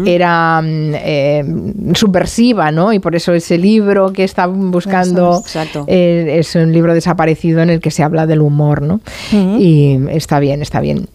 era 0.06 0.60
mm, 0.62 0.92
eh, 0.94 1.44
subversiva, 1.94 2.70
¿no? 2.70 2.92
Y 2.92 2.98
por 2.98 3.14
eso 3.14 3.32
ese 3.32 3.58
libro 3.58 4.12
que 4.12 4.24
está 4.24 4.46
buscando 4.46 5.30
Eso 5.30 5.40
es, 5.40 5.46
exacto. 5.46 5.84
eh, 5.88 6.36
es 6.38 6.54
un 6.54 6.72
libro 6.74 6.94
desaparecido 6.94 7.62
en 7.62 7.70
el 7.70 7.80
que 7.80 7.90
se 7.90 8.02
habla 8.02 8.26
del 8.26 8.40
humor, 8.40 8.82
¿no? 8.82 9.00
Y 9.32 9.98
está 10.10 10.40
bien, 10.40 10.62
está 10.62 10.80
bien. 10.80 11.08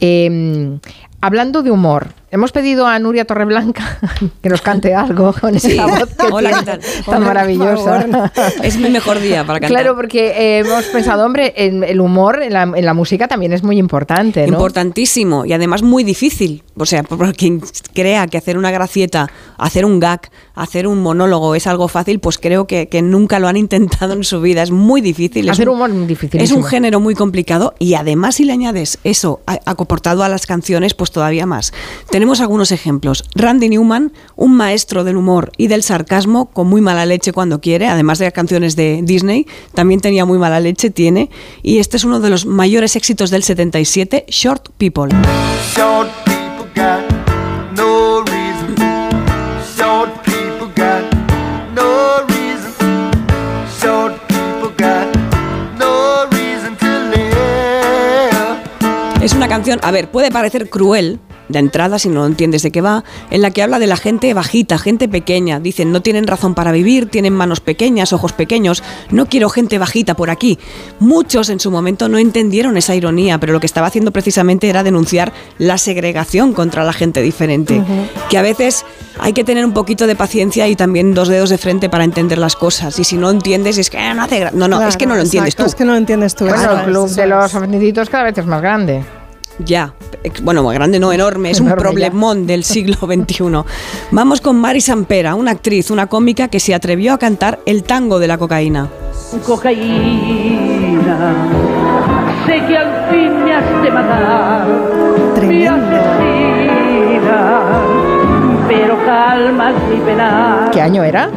Eh, 0.00 0.78
hablando 1.20 1.62
de 1.62 1.70
humor, 1.70 2.08
hemos 2.32 2.50
pedido 2.50 2.86
a 2.86 2.98
Nuria 2.98 3.24
Torreblanca 3.26 3.98
que 4.42 4.48
nos 4.48 4.60
cante 4.62 4.94
algo 4.94 5.32
con 5.38 5.54
esa 5.54 5.68
Sí. 5.68 5.78
voz 5.78 6.08
que 6.16 6.26
Hola, 6.32 6.48
tiene 6.50 6.64
¿qué 6.64 6.66
tal? 6.66 6.80
tan 7.04 7.14
Hola, 7.16 7.26
maravillosa. 7.26 8.30
Es 8.62 8.76
mi 8.78 8.88
mejor 8.90 9.20
día 9.20 9.44
para 9.46 9.60
cantar. 9.60 9.68
Claro, 9.82 9.94
porque 9.96 10.30
eh, 10.30 10.58
hemos 10.60 10.84
pensado, 10.86 11.24
hombre, 11.24 11.52
el, 11.56 11.84
el 11.84 12.00
humor 12.00 12.42
en 12.42 12.52
la, 12.54 12.62
en 12.62 12.84
la 12.84 12.94
música 12.94 13.28
también 13.28 13.52
es 13.52 13.62
muy 13.62 13.78
importante, 13.78 14.46
¿no? 14.46 14.54
Importantísimo 14.54 15.44
y 15.44 15.52
además 15.52 15.82
muy 15.82 16.02
difícil. 16.04 16.62
O 16.76 16.86
sea, 16.86 17.02
por 17.02 17.32
quien 17.34 17.60
crea 17.94 18.26
que 18.26 18.38
hacer 18.38 18.56
una 18.58 18.70
gracieta, 18.70 19.30
hacer 19.58 19.84
un 19.84 20.00
gag, 20.00 20.22
hacer 20.54 20.86
un 20.86 21.02
monólogo 21.02 21.54
es 21.54 21.66
algo 21.66 21.86
fácil, 21.86 22.18
pues 22.18 22.38
creo 22.38 22.66
que, 22.66 22.88
que 22.88 23.02
nunca 23.02 23.38
lo 23.38 23.46
han 23.48 23.56
intentado 23.58 24.14
en 24.14 24.24
su 24.24 24.40
vida. 24.40 24.62
Es 24.62 24.70
muy 24.70 25.00
difícil. 25.02 25.44
es 25.46 25.52
Hacer 25.52 25.68
un- 25.68 25.76
humor 25.76 25.90
es 25.90 25.96
muy 25.96 26.06
difícil. 26.06 26.40
Es 26.40 26.50
un 26.50 26.64
género 26.64 26.98
muy 26.98 27.14
complicado 27.14 27.74
y 27.78 27.94
además 27.94 28.36
si 28.36 28.44
le 28.46 28.52
añades 28.54 28.98
eso 29.04 29.40
a- 29.46 29.58
acoportado 29.66 30.22
a 30.22 30.28
las 30.28 30.46
canciones, 30.46 30.94
pues 30.94 31.10
todavía 31.10 31.46
más. 31.46 31.72
Tenemos 32.10 32.40
algunos 32.40 32.72
ejemplos. 32.72 33.24
Randy 33.34 33.68
Newman, 33.68 34.12
un 34.36 34.56
maestro 34.56 35.04
del 35.04 35.16
humor 35.16 35.52
y 35.56 35.66
del 35.68 35.82
sarcasmo 35.82 36.46
con 36.46 36.68
muy 36.68 36.80
mala 36.80 37.06
leche 37.06 37.32
cuando 37.32 37.60
quiere, 37.60 37.86
además 37.86 38.18
de 38.18 38.26
las 38.26 38.34
canciones 38.34 38.76
de 38.76 39.00
Disney, 39.02 39.46
también 39.74 40.00
tenía 40.00 40.24
muy 40.24 40.38
mala 40.38 40.60
leche, 40.60 40.90
tiene. 40.90 41.30
Y 41.62 41.78
este 41.78 41.96
es 41.96 42.04
uno 42.04 42.20
de 42.20 42.30
los 42.30 42.46
mayores 42.46 42.96
éxitos 42.96 43.30
del 43.30 43.42
77, 43.42 44.26
Short 44.28 44.68
People. 44.78 45.10
Canción, 59.52 59.78
a 59.82 59.90
ver, 59.90 60.10
puede 60.10 60.30
parecer 60.30 60.70
cruel 60.70 61.20
de 61.48 61.58
entrada 61.58 61.98
si 61.98 62.08
no 62.08 62.20
lo 62.20 62.26
entiendes 62.26 62.62
de 62.62 62.70
qué 62.70 62.80
va, 62.80 63.04
en 63.30 63.42
la 63.42 63.50
que 63.50 63.62
habla 63.62 63.78
de 63.78 63.86
la 63.86 63.96
gente 63.96 64.32
bajita, 64.32 64.78
gente 64.78 65.08
pequeña. 65.08 65.60
Dicen, 65.60 65.92
no 65.92 66.00
tienen 66.00 66.26
razón 66.26 66.54
para 66.54 66.72
vivir, 66.72 67.10
tienen 67.10 67.34
manos 67.34 67.60
pequeñas, 67.60 68.14
ojos 68.14 68.32
pequeños, 68.32 68.82
no 69.10 69.26
quiero 69.26 69.50
gente 69.50 69.76
bajita 69.76 70.14
por 70.14 70.30
aquí. 70.30 70.58
Muchos 71.00 71.50
en 71.50 71.60
su 71.60 71.70
momento 71.70 72.08
no 72.08 72.16
entendieron 72.16 72.78
esa 72.78 72.94
ironía, 72.94 73.38
pero 73.38 73.52
lo 73.52 73.60
que 73.60 73.66
estaba 73.66 73.88
haciendo 73.88 74.10
precisamente 74.10 74.70
era 74.70 74.82
denunciar 74.82 75.32
la 75.58 75.76
segregación 75.76 76.54
contra 76.54 76.84
la 76.84 76.94
gente 76.94 77.20
diferente. 77.20 77.82
Que 78.30 78.38
a 78.38 78.42
veces 78.42 78.86
hay 79.20 79.34
que 79.34 79.44
tener 79.44 79.66
un 79.66 79.74
poquito 79.74 80.06
de 80.06 80.16
paciencia 80.16 80.66
y 80.68 80.76
también 80.76 81.12
dos 81.12 81.28
dedos 81.28 81.50
de 81.50 81.58
frente 81.58 81.90
para 81.90 82.04
entender 82.04 82.38
las 82.38 82.56
cosas. 82.56 82.98
Y 82.98 83.04
si 83.04 83.18
no 83.18 83.30
entiendes, 83.30 83.76
es 83.76 83.90
que 83.90 83.98
"Ah, 83.98 84.14
no 84.14 84.22
hace 84.22 84.40
gra-". 84.40 84.52
No, 84.52 84.68
no, 84.68 84.80
es 84.88 84.96
que 84.96 85.06
no 85.06 85.14
lo 85.14 85.20
entiendes 85.20 85.52
exacto, 85.54 85.64
tú. 85.64 85.68
Es 85.68 85.74
que 85.74 85.84
no 85.84 85.92
lo 85.92 85.98
entiendes 85.98 86.34
tú. 86.34 86.46
Bueno, 86.46 86.78
el 86.78 86.84
club 86.84 87.10
de 87.10 87.26
los 87.26 87.54
ofendiditos 87.54 88.08
cada 88.08 88.24
vez 88.24 88.38
es 88.38 88.46
más 88.46 88.62
grande. 88.62 89.04
Ya, 89.58 89.92
bueno, 90.42 90.66
grande 90.68 90.98
no, 90.98 91.12
enorme, 91.12 91.50
es 91.50 91.60
un 91.60 91.68
ya. 91.68 91.76
problemón 91.76 92.46
del 92.46 92.64
siglo 92.64 92.94
XXI. 93.00 93.44
Vamos 94.10 94.40
con 94.40 94.56
Mari 94.60 94.80
Sampera, 94.80 95.34
una 95.34 95.50
actriz, 95.52 95.90
una 95.90 96.06
cómica 96.06 96.48
que 96.48 96.58
se 96.60 96.74
atrevió 96.74 97.12
a 97.12 97.18
cantar 97.18 97.60
el 97.66 97.82
tango 97.84 98.18
de 98.18 98.28
la 98.28 98.38
cocaína. 98.38 98.88
Cocaína, 99.46 101.34
sé 102.46 102.60
que 102.66 102.76
al 102.76 103.10
fin 103.10 103.44
me 103.44 103.54
has 103.54 103.82
de 103.82 103.90
matar. 103.90 104.66
Mi 104.68 105.34
Tremendo. 105.34 105.74
asesina, 105.96 107.40
pero 108.68 109.04
calmas 109.04 109.74
mi 109.90 109.96
pena. 110.00 110.68
¿Qué 110.72 110.80
año 110.80 111.02
era? 111.04 111.30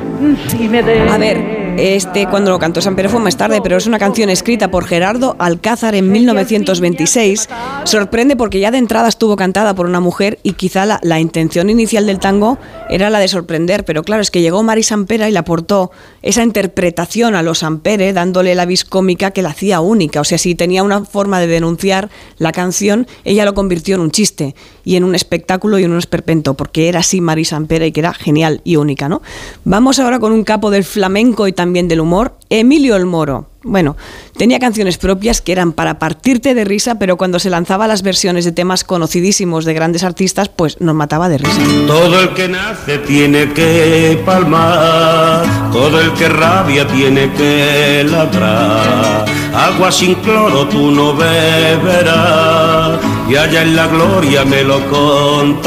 Si 0.48 0.68
me 0.70 0.80
A 0.80 1.18
ver, 1.18 1.55
Este, 1.78 2.26
cuando 2.28 2.52
lo 2.52 2.60
cantó 2.60 2.80
San 2.80 2.96
Pedro 2.96 3.10
fue 3.10 3.20
más 3.20 3.36
tarde, 3.36 3.60
pero 3.62 3.76
es 3.76 3.86
una 3.86 4.00
canción 4.00 4.30
escrita 4.30 4.72
por 4.72 4.86
Gerardo 4.86 5.36
Alcázar 5.40 5.94
en 5.94 6.10
1926. 6.10 7.50
Sorprende 7.84 8.38
porque 8.38 8.62
ya 8.62 8.72
de 8.72 8.78
entrada 8.78 9.10
estuvo 9.10 9.36
cantada 9.36 9.76
por 9.76 9.86
una 9.86 10.00
mujer 10.00 10.40
y 10.42 10.54
quizá 10.54 10.86
la, 10.86 11.20
intención 11.20 11.70
inicial 11.70 12.06
del 12.06 12.20
tango 12.20 12.58
era 12.90 13.10
la 13.10 13.20
de 13.20 13.28
sorprender, 13.28 13.84
pero 13.84 14.04
claro, 14.04 14.22
es 14.22 14.32
que 14.32 14.42
llegó 14.42 14.64
Mari 14.64 14.84
Sampera 14.84 15.28
y 15.28 15.34
le 15.34 15.40
aportó 15.40 15.92
esa 16.22 16.44
interpretación 16.44 17.36
a 17.36 17.44
los 17.44 17.60
Sampere, 17.60 18.14
dándole 18.14 18.56
la 18.56 18.66
vis 18.66 18.86
cómica 18.86 19.32
que 19.32 19.42
la 19.42 19.50
hacía 19.50 19.82
única. 19.82 20.22
O 20.22 20.24
sea, 20.24 20.38
si 20.38 20.56
tenía 20.56 20.82
una 20.82 21.04
forma 21.04 21.42
de 21.42 21.48
denunciar 21.48 22.10
la 22.38 22.54
canción, 22.54 23.06
ella 23.26 23.44
lo 23.44 23.54
convirtió 23.54 23.96
en 23.96 24.02
un 24.02 24.12
chiste 24.12 24.56
y 24.86 24.96
en 24.96 25.04
un 25.04 25.14
espectáculo 25.14 25.78
y 25.78 25.84
en 25.84 25.92
un 25.92 25.98
esperpento, 25.98 26.54
porque 26.54 26.88
era 26.88 27.00
así 27.00 27.20
Mari 27.20 27.44
Sampera 27.44 27.86
y 27.86 27.92
que 27.92 28.00
era 28.00 28.14
genial 28.14 28.62
y 28.64 28.78
única, 28.78 29.10
¿no? 29.10 29.22
Vamos 29.66 30.00
ahora 30.00 30.20
con 30.20 30.32
un 30.32 30.46
capo 30.46 30.72
del 30.72 30.86
flamenco 30.86 31.48
y 31.48 31.52
también 31.52 31.65
del 31.74 32.00
humor, 32.00 32.38
Emilio 32.50 32.96
el 32.96 33.06
Moro. 33.06 33.48
Bueno, 33.64 33.98
tenía 34.38 34.60
canciones 34.60 35.00
propias 35.00 35.42
que 35.42 35.52
eran 35.52 35.74
para 35.74 35.98
partirte 35.98 36.54
de 36.54 36.64
risa, 36.64 37.00
pero 37.00 37.18
cuando 37.18 37.40
se 37.40 37.50
lanzaba 37.50 37.88
las 37.88 38.04
versiones 38.04 38.46
de 38.46 38.52
temas 38.52 38.84
conocidísimos 38.84 39.66
de 39.66 39.74
grandes 39.74 40.04
artistas, 40.04 40.50
pues 40.50 40.80
nos 40.80 40.94
mataba 40.94 41.28
de 41.30 41.40
risa. 41.40 41.60
Todo 41.88 42.20
el 42.20 42.30
que 42.36 42.48
nace 42.48 43.00
tiene 43.00 43.52
que 43.54 44.22
palmar, 44.24 45.72
todo 45.72 46.00
el 46.00 46.14
que 46.14 46.30
rabia 46.30 46.88
tiene 46.88 47.34
que 47.34 48.06
ladrar. 48.10 49.26
Agua 49.54 49.92
sin 49.92 50.14
cloro 50.16 50.68
tú 50.68 50.92
no 50.92 51.16
beberás, 51.16 53.00
y 53.28 53.36
allá 53.36 53.64
en 53.64 53.76
la 53.76 53.88
gloria 53.88 54.46
me 54.46 54.64
lo 54.64 54.88
contarás. 54.90 55.66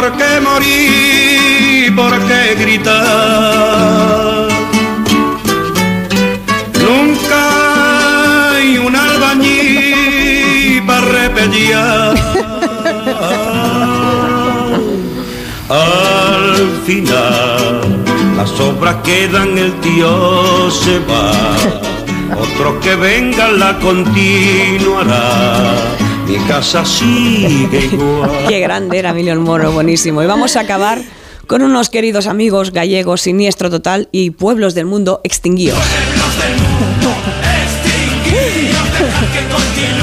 Por 0.00 0.12
qué 0.12 0.40
morir, 0.40 1.96
por 1.96 2.12
qué 2.28 2.54
gritar. 2.54 4.48
Nunca 6.86 7.40
hay 8.52 8.78
un 8.78 8.94
albañil 8.94 10.82
para 10.86 11.00
repellar. 11.00 12.14
Al 15.68 16.56
final, 16.86 18.04
las 18.36 18.50
obras 18.60 18.96
quedan, 19.02 19.58
el 19.58 19.72
tío 19.80 20.70
se 20.70 21.00
va. 21.10 21.32
Otro 22.40 22.78
que 22.80 22.94
venga 22.94 23.48
la 23.48 23.76
continuará. 23.80 25.18
Mi 26.28 26.36
casa 26.46 26.84
sigue 26.84 27.86
igual. 27.92 28.30
Qué 28.48 28.60
grande 28.60 28.98
era 28.98 29.10
Emilio 29.10 29.32
el 29.32 29.38
Moro, 29.38 29.72
buenísimo. 29.72 30.22
Y 30.22 30.26
vamos 30.26 30.56
a 30.56 30.60
acabar 30.60 31.00
con 31.46 31.62
unos 31.62 31.88
queridos 31.88 32.26
amigos 32.26 32.70
gallegos, 32.70 33.22
Siniestro 33.22 33.70
Total 33.70 34.10
y 34.12 34.30
Pueblos 34.30 34.74
del 34.74 34.84
Mundo 34.84 35.22
extinguidos. 35.24 35.78
que 39.32 39.42
continúe 39.52 39.96
la 39.96 39.97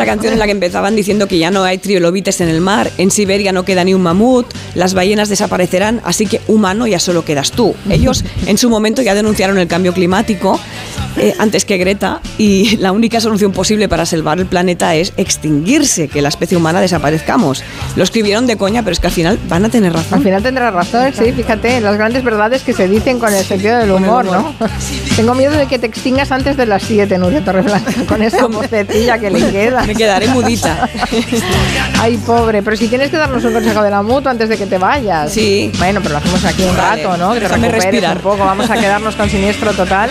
Esta 0.00 0.12
canción 0.12 0.32
en 0.32 0.38
la 0.38 0.46
que 0.46 0.52
empezaban 0.52 0.96
diciendo 0.96 1.28
que 1.28 1.36
ya 1.36 1.50
no 1.50 1.62
hay 1.62 1.76
trilobites 1.76 2.40
en 2.40 2.48
el 2.48 2.62
mar, 2.62 2.90
en 2.96 3.10
Siberia 3.10 3.52
no 3.52 3.66
queda 3.66 3.84
ni 3.84 3.92
un 3.92 4.00
mamut, 4.00 4.46
las 4.74 4.94
ballenas 4.94 5.28
desaparecerán, 5.28 6.00
así 6.04 6.24
que 6.24 6.40
humano 6.48 6.86
ya 6.86 6.98
solo 6.98 7.22
quedas 7.22 7.50
tú. 7.50 7.74
Ellos 7.90 8.24
en 8.46 8.56
su 8.56 8.70
momento 8.70 9.02
ya 9.02 9.14
denunciaron 9.14 9.58
el 9.58 9.68
cambio 9.68 9.92
climático 9.92 10.58
eh, 11.16 11.34
antes 11.38 11.64
que 11.64 11.76
Greta 11.76 12.20
y 12.38 12.76
la 12.78 12.92
única 12.92 13.20
solución 13.20 13.52
posible 13.52 13.88
para 13.88 14.06
salvar 14.06 14.38
el 14.38 14.46
planeta 14.46 14.94
es 14.94 15.12
extinguirse, 15.16 16.08
que 16.08 16.22
la 16.22 16.28
especie 16.28 16.56
humana 16.56 16.80
desaparezcamos. 16.80 17.62
Lo 17.96 18.02
escribieron 18.04 18.46
de 18.46 18.56
coña, 18.56 18.82
pero 18.82 18.92
es 18.92 19.00
que 19.00 19.06
al 19.08 19.12
final 19.12 19.38
van 19.48 19.64
a 19.64 19.68
tener 19.68 19.92
razón. 19.92 20.18
Al 20.18 20.24
final 20.24 20.42
tendrás 20.42 20.72
razón, 20.72 21.12
sí, 21.12 21.32
fíjate, 21.32 21.80
las 21.80 21.96
grandes 21.96 22.22
verdades 22.24 22.62
que 22.62 22.72
se 22.72 22.88
dicen 22.88 23.18
con 23.18 23.32
el 23.32 23.44
sentido 23.44 23.78
del 23.78 23.90
humor, 23.90 24.24
¿no? 24.24 24.54
Tengo 25.16 25.34
miedo 25.34 25.52
de 25.56 25.66
que 25.66 25.78
te 25.78 25.86
extingas 25.86 26.30
antes 26.32 26.56
de 26.56 26.66
las 26.66 26.82
7, 26.82 27.18
Nuria 27.18 27.44
Torreblanca, 27.44 27.92
con 28.08 28.22
esa 28.22 28.46
vocecilla 28.46 29.18
que 29.18 29.30
le 29.30 29.50
queda. 29.50 29.82
Me 29.84 29.94
quedaré 29.94 30.28
mudita. 30.28 30.88
Ay, 31.98 32.16
pobre, 32.18 32.62
pero 32.62 32.76
si 32.76 32.88
tienes 32.88 33.10
que 33.10 33.16
darnos 33.16 33.44
un 33.44 33.52
consejo 33.52 33.82
de 33.82 33.90
la 33.90 34.02
mutua 34.02 34.30
antes 34.30 34.48
de 34.48 34.56
que 34.56 34.66
te 34.66 34.78
vayas. 34.78 35.32
Sí. 35.32 35.70
Bueno, 35.78 36.00
pero 36.00 36.12
lo 36.14 36.18
hacemos 36.18 36.44
aquí 36.44 36.62
un 36.62 36.76
Vale, 36.76 37.02
rato, 37.02 37.16
¿no? 37.16 37.34
Que 37.34 37.40
te 37.40 37.48
recuperes 37.48 37.84
respirar. 37.84 38.16
un 38.16 38.22
poco. 38.22 38.38
Vamos 38.44 38.70
a 38.70 38.74
quedarnos 38.76 39.16
con 39.16 39.28
Siniestro 39.28 39.72
Total. 39.72 40.10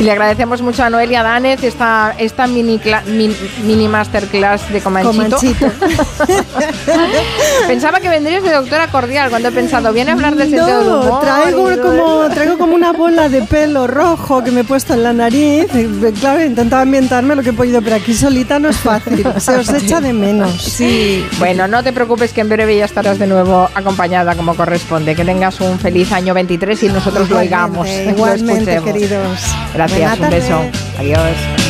Y 0.00 0.02
le 0.02 0.10
agradecemos 0.10 0.60
mucho 0.60 0.82
a 0.82 0.90
Noelia 0.90 1.22
Danez 1.22 1.62
esta, 1.62 2.16
esta 2.18 2.48
mini, 2.48 2.80
cla- 2.80 3.04
min- 3.04 3.36
mini 3.64 3.86
masterclass 3.86 4.72
de 4.72 4.80
Comanchito. 4.80 5.36
Comanchito. 5.36 5.66
Pensaba 7.68 8.00
que 8.00 8.08
vendrías 8.08 8.42
de 8.42 8.52
doctora 8.52 8.88
cordial 8.88 9.30
cuando 9.30 9.48
he 9.48 9.52
pensado, 9.52 9.92
viene 9.92 10.10
a 10.10 10.14
hablar 10.14 10.34
del 10.34 10.50
sentido 10.50 10.66
del 10.78 10.86
No, 10.88 11.00
humor. 11.00 11.20
traigo 11.22 11.72
y- 11.72 11.78
como, 11.78 12.28
traigo 12.28 12.58
como 12.58 12.74
una 12.74 12.92
bola 12.92 13.28
de 13.28 13.42
pelo 13.42 13.86
rojo 13.86 14.42
que 14.42 14.50
me 14.50 14.62
he 14.62 14.64
puesto 14.64 14.94
en 14.94 15.04
la 15.04 15.12
nariz. 15.12 15.66
Eh, 15.74 16.12
Claro, 16.20 16.40
he 16.40 16.46
intentado 16.46 16.82
ambientarme 16.82 17.36
lo 17.36 17.42
que 17.42 17.50
he 17.50 17.52
podido, 17.52 17.80
pero 17.80 17.96
aquí 17.96 18.14
solita 18.14 18.58
no 18.58 18.68
es 18.70 18.76
fácil. 18.76 19.24
Se 19.38 19.52
os 19.56 19.68
echa 19.72 20.00
de 20.00 20.12
menos. 20.12 20.60
Sí, 20.60 21.24
bueno, 21.38 21.68
no 21.68 21.82
te 21.84 21.92
preocupes 21.92 22.32
que 22.32 22.40
en 22.40 22.48
breve 22.48 22.76
ya 22.76 22.84
estarás 22.84 23.18
de 23.18 23.26
nuevo 23.26 23.68
acompañada 23.74 24.34
como 24.34 24.54
corresponde. 24.56 25.14
Que 25.14 25.24
tengas 25.24 25.60
un 25.60 25.78
feliz 25.78 26.10
año 26.12 26.34
23 26.34 26.82
y 26.82 26.88
nosotros 26.88 27.30
lo 27.30 27.38
oigamos. 27.38 27.88
Igualmente, 27.88 28.74
lo 28.76 28.84
queridos. 28.84 29.38
Gracias, 29.74 29.83
Buena 29.88 30.14
un 30.14 30.30
beso. 30.30 30.60
Adiós. 30.98 31.63